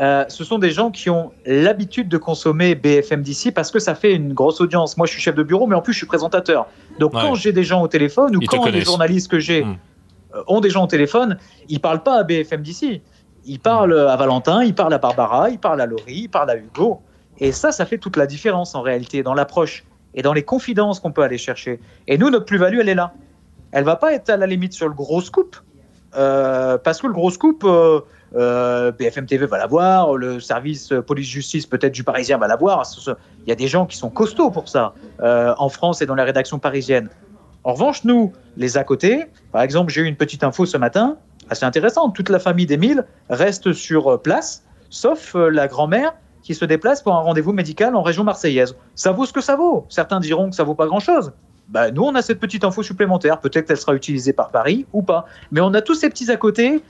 euh, 0.00 0.24
ce 0.28 0.44
sont 0.44 0.58
des 0.58 0.70
gens 0.70 0.90
qui 0.90 1.10
ont 1.10 1.32
l'habitude 1.44 2.08
de 2.08 2.16
consommer 2.16 2.74
BFM 2.74 3.22
d'ici 3.22 3.52
parce 3.52 3.70
que 3.70 3.78
ça 3.78 3.94
fait 3.94 4.14
une 4.14 4.32
grosse 4.32 4.60
audience. 4.60 4.96
Moi, 4.96 5.06
je 5.06 5.12
suis 5.12 5.20
chef 5.20 5.34
de 5.34 5.42
bureau, 5.42 5.66
mais 5.66 5.76
en 5.76 5.82
plus, 5.82 5.92
je 5.92 5.98
suis 5.98 6.06
présentateur. 6.06 6.66
Donc, 6.98 7.12
quand 7.12 7.34
j'ai 7.34 7.52
des 7.52 7.64
gens 7.64 7.82
au 7.82 7.88
téléphone 7.88 8.34
ou 8.36 8.40
quand 8.40 8.64
les 8.66 8.80
journalistes 8.80 9.30
que 9.30 9.38
j'ai 9.38 9.64
hmm. 9.64 9.76
euh, 10.34 10.42
ont 10.46 10.60
des 10.60 10.70
gens 10.70 10.84
au 10.84 10.88
téléphone, 10.88 11.36
ils 11.68 11.80
parlent 11.80 12.02
pas 12.02 12.18
à 12.18 12.24
BFM 12.24 12.62
d'ici. 12.62 13.02
Ils 13.44 13.58
parlent 13.58 13.98
à 13.98 14.16
Valentin, 14.16 14.62
ils 14.64 14.74
parlent 14.74 14.94
à 14.94 14.98
Barbara, 14.98 15.50
ils 15.50 15.58
parlent 15.58 15.80
à 15.80 15.86
Laurie, 15.86 16.22
ils 16.22 16.28
parlent 16.28 16.50
à 16.50 16.56
Hugo. 16.56 17.00
Et 17.38 17.52
ça, 17.52 17.72
ça 17.72 17.84
fait 17.84 17.98
toute 17.98 18.16
la 18.16 18.26
différence 18.26 18.74
en 18.74 18.82
réalité 18.82 19.22
dans 19.22 19.34
l'approche 19.34 19.84
et 20.14 20.22
dans 20.22 20.32
les 20.32 20.42
confidences 20.42 21.00
qu'on 21.00 21.12
peut 21.12 21.22
aller 21.22 21.38
chercher. 21.38 21.80
Et 22.06 22.18
nous, 22.18 22.30
notre 22.30 22.44
plus-value, 22.44 22.78
elle 22.80 22.88
est 22.88 22.94
là. 22.94 23.12
Elle 23.72 23.84
va 23.84 23.96
pas 23.96 24.12
être 24.12 24.30
à 24.30 24.36
la 24.36 24.46
limite 24.46 24.72
sur 24.72 24.88
le 24.88 24.94
gros 24.94 25.20
scoop. 25.20 25.56
Euh, 26.16 26.76
parce 26.78 27.00
que 27.00 27.06
le 27.06 27.12
gros 27.12 27.30
scoop, 27.30 27.62
euh, 27.64 28.00
BFM 28.32 29.26
TV 29.26 29.46
va 29.46 29.58
l'avoir, 29.58 30.14
le 30.14 30.38
service 30.40 30.92
police-justice 31.06 31.66
peut-être 31.66 31.92
du 31.92 32.04
Parisien 32.04 32.38
va 32.38 32.46
l'avoir. 32.46 32.84
Il 33.44 33.48
y 33.48 33.52
a 33.52 33.56
des 33.56 33.68
gens 33.68 33.86
qui 33.86 33.96
sont 33.96 34.10
costauds 34.10 34.50
pour 34.50 34.68
ça 34.68 34.94
euh, 35.20 35.54
en 35.58 35.68
France 35.68 36.02
et 36.02 36.06
dans 36.06 36.14
les 36.14 36.22
rédactions 36.22 36.58
parisiennes. 36.58 37.08
En 37.64 37.72
revanche, 37.72 38.04
nous, 38.04 38.32
les 38.56 38.78
à 38.78 38.84
côté, 38.84 39.26
par 39.52 39.62
exemple, 39.62 39.92
j'ai 39.92 40.02
eu 40.02 40.06
une 40.06 40.16
petite 40.16 40.44
info 40.44 40.64
ce 40.64 40.76
matin, 40.76 41.18
assez 41.50 41.64
intéressante. 41.64 42.14
Toute 42.14 42.28
la 42.28 42.38
famille 42.38 42.66
d'Émile 42.66 43.04
reste 43.28 43.72
sur 43.72 44.20
place, 44.22 44.64
sauf 44.88 45.34
euh, 45.34 45.50
la 45.50 45.68
grand-mère 45.68 46.14
qui 46.42 46.54
se 46.54 46.64
déplace 46.64 47.02
pour 47.02 47.14
un 47.14 47.20
rendez-vous 47.20 47.52
médical 47.52 47.94
en 47.94 48.02
région 48.02 48.24
marseillaise. 48.24 48.74
Ça 48.94 49.12
vaut 49.12 49.26
ce 49.26 49.32
que 49.32 49.42
ça 49.42 49.56
vaut. 49.56 49.84
Certains 49.88 50.20
diront 50.20 50.50
que 50.50 50.56
ça 50.56 50.64
vaut 50.64 50.74
pas 50.74 50.86
grand-chose. 50.86 51.32
Bah, 51.68 51.90
nous, 51.90 52.02
on 52.02 52.14
a 52.14 52.22
cette 52.22 52.40
petite 52.40 52.64
info 52.64 52.82
supplémentaire. 52.82 53.38
Peut-être 53.38 53.66
qu'elle 53.66 53.76
sera 53.76 53.94
utilisée 53.94 54.32
par 54.32 54.50
Paris 54.50 54.86
ou 54.92 55.02
pas. 55.02 55.26
Mais 55.52 55.60
on 55.60 55.72
a 55.74 55.82
tous 55.82 55.94
ces 55.94 56.08
petits 56.08 56.30
à 56.30 56.36
côté 56.36 56.82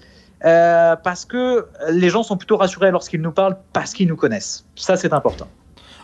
euh, 0.45 0.97
parce 0.97 1.25
que 1.25 1.69
les 1.91 2.09
gens 2.09 2.23
sont 2.23 2.37
plutôt 2.37 2.57
rassurés 2.57 2.91
lorsqu'ils 2.91 3.21
nous 3.21 3.33
parlent 3.33 3.59
parce 3.73 3.93
qu'ils 3.93 4.09
nous 4.09 4.17
connaissent. 4.17 4.65
Ça, 4.75 4.97
c'est 4.97 5.13
important. 5.13 5.49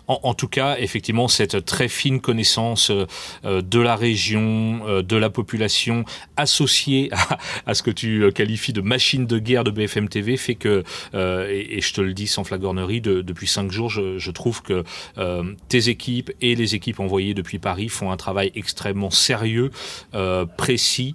En, 0.08 0.34
tout 0.34 0.46
cas, 0.46 0.76
effectivement, 0.78 1.26
cette 1.26 1.64
très 1.64 1.88
fine 1.88 2.20
connaissance 2.20 2.90
euh, 2.90 3.06
euh, 3.44 3.60
de 3.60 3.80
la 3.80 3.96
région, 3.96 4.80
euh, 4.86 5.02
de 5.02 5.16
la 5.16 5.30
population, 5.30 6.04
associée 6.36 7.10
à, 7.66 7.74
ce 7.74 7.82
que 7.82 7.90
tu 7.90 8.30
qualifies 8.32 8.72
de 8.72 8.80
machine 8.80 9.26
de 9.26 9.38
guerre 9.40 9.64
de 9.64 9.72
BFM 9.72 10.08
TV, 10.08 10.36
fait 10.36 10.54
que, 10.54 10.84
et, 11.14 11.80
je 11.80 11.92
te 11.92 12.00
le 12.00 12.14
dis 12.14 12.28
sans 12.28 12.44
flagornerie, 12.44 13.00
depuis 13.00 13.46
cinq 13.46 13.72
jours, 13.72 13.90
je, 13.90 14.30
trouve 14.30 14.62
que 14.62 14.84
tes 15.68 15.88
équipes 15.88 16.30
et 16.40 16.54
les 16.54 16.74
équipes 16.74 17.00
envoyées 17.00 17.34
depuis 17.34 17.58
Paris 17.58 17.88
font 17.88 18.10
un 18.10 18.16
travail 18.16 18.52
extrêmement 18.54 19.10
sérieux, 19.10 19.70
précis, 20.56 21.14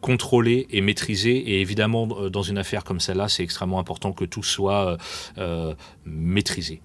contrôlé 0.00 0.66
et 0.70 0.80
maîtrisé. 0.80 1.36
Et 1.36 1.60
évidemment, 1.60 2.06
dans 2.06 2.42
une 2.42 2.58
affaire 2.58 2.84
comme 2.84 3.00
celle-là, 3.00 3.28
c'est 3.28 3.42
extrêmement 3.42 3.78
important 3.78 4.12
que 4.12 4.24
tout 4.24 4.42
soit 4.42 4.96
maîtrisé. 6.04 6.80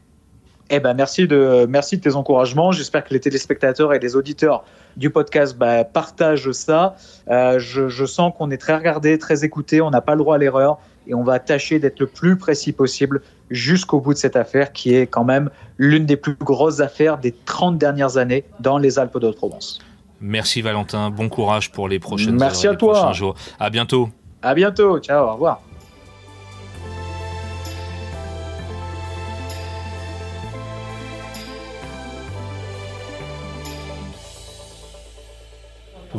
Eh 0.70 0.80
ben 0.80 0.94
merci 0.94 1.28
de 1.28 1.66
merci 1.68 1.98
de 1.98 2.02
tes 2.02 2.16
encouragements. 2.16 2.72
J'espère 2.72 3.04
que 3.04 3.14
les 3.14 3.20
téléspectateurs 3.20 3.94
et 3.94 4.00
les 4.00 4.16
auditeurs 4.16 4.64
du 4.98 5.10
podcast 5.10 5.58
bah, 5.58 5.84
partagent 5.84 6.52
ça. 6.52 6.96
Euh, 7.30 7.58
je, 7.58 7.88
je, 7.88 8.06
sens 8.06 8.32
qu'on 8.38 8.52
est 8.52 8.58
très 8.58 8.76
regardé, 8.76 9.18
très 9.18 9.44
écouté. 9.44 9.82
On 9.82 9.90
n'a 9.90 10.02
pas 10.02 10.14
le 10.14 10.20
droit 10.20 10.36
à 10.36 10.38
l'erreur 10.38 10.80
et 11.08 11.16
on 11.16 11.24
va 11.24 11.40
tâcher 11.40 11.80
d'être 11.80 12.00
le 12.00 12.08
plus 12.08 12.38
précis 12.38 12.72
possible 12.72 13.22
jusqu'au 13.50 14.00
bout 14.00 14.14
de 14.14 14.20
cette 14.20 14.36
affaire 14.36 14.72
qui 14.72 14.94
est 14.94 15.08
quand 15.08 15.24
même 15.24 15.50
l'une 15.78 16.06
des 16.06 16.18
plus 16.18 16.36
grosses 16.36 16.82
affaires 16.82 17.18
des 17.18 17.32
30 17.32 17.78
dernières 17.78 18.18
années 18.18 18.44
dans 18.60 18.78
les 18.78 19.00
Alpes 19.00 19.18
de 19.18 19.32
Provence. 19.32 19.80
Merci 20.22 20.62
Valentin. 20.62 21.10
Bon 21.10 21.30
courage 21.30 21.72
pour 21.72 21.88
les 21.88 22.00
prochaines 22.00 22.38
Merci 22.38 22.68
à 22.68 22.76
toi. 22.76 23.12
jours. 23.14 23.36
À 23.60 23.70
bientôt. 23.70 24.10
À 24.42 24.54
bientôt. 24.54 25.00
Ciao. 25.00 25.28
Au 25.28 25.34
revoir. 25.34 25.62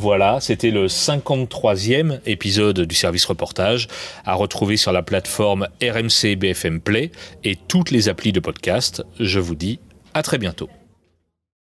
Voilà, 0.01 0.41
c'était 0.41 0.71
le 0.71 0.87
53e 0.87 2.21
épisode 2.25 2.81
du 2.81 2.95
service 2.95 3.27
reportage 3.27 3.87
à 4.25 4.33
retrouver 4.33 4.79
sur 4.79 4.93
la 4.93 5.03
plateforme 5.03 5.69
RMC 5.83 6.37
BFM 6.37 6.81
Play 6.81 7.11
et 7.45 7.55
toutes 7.55 7.91
les 7.91 8.09
applis 8.09 8.33
de 8.33 8.41
podcast. 8.41 9.03
Je 9.21 9.41
vous 9.41 9.55
dis 9.55 9.79
à 10.15 10.23
très 10.23 10.39
bientôt. 10.39 10.71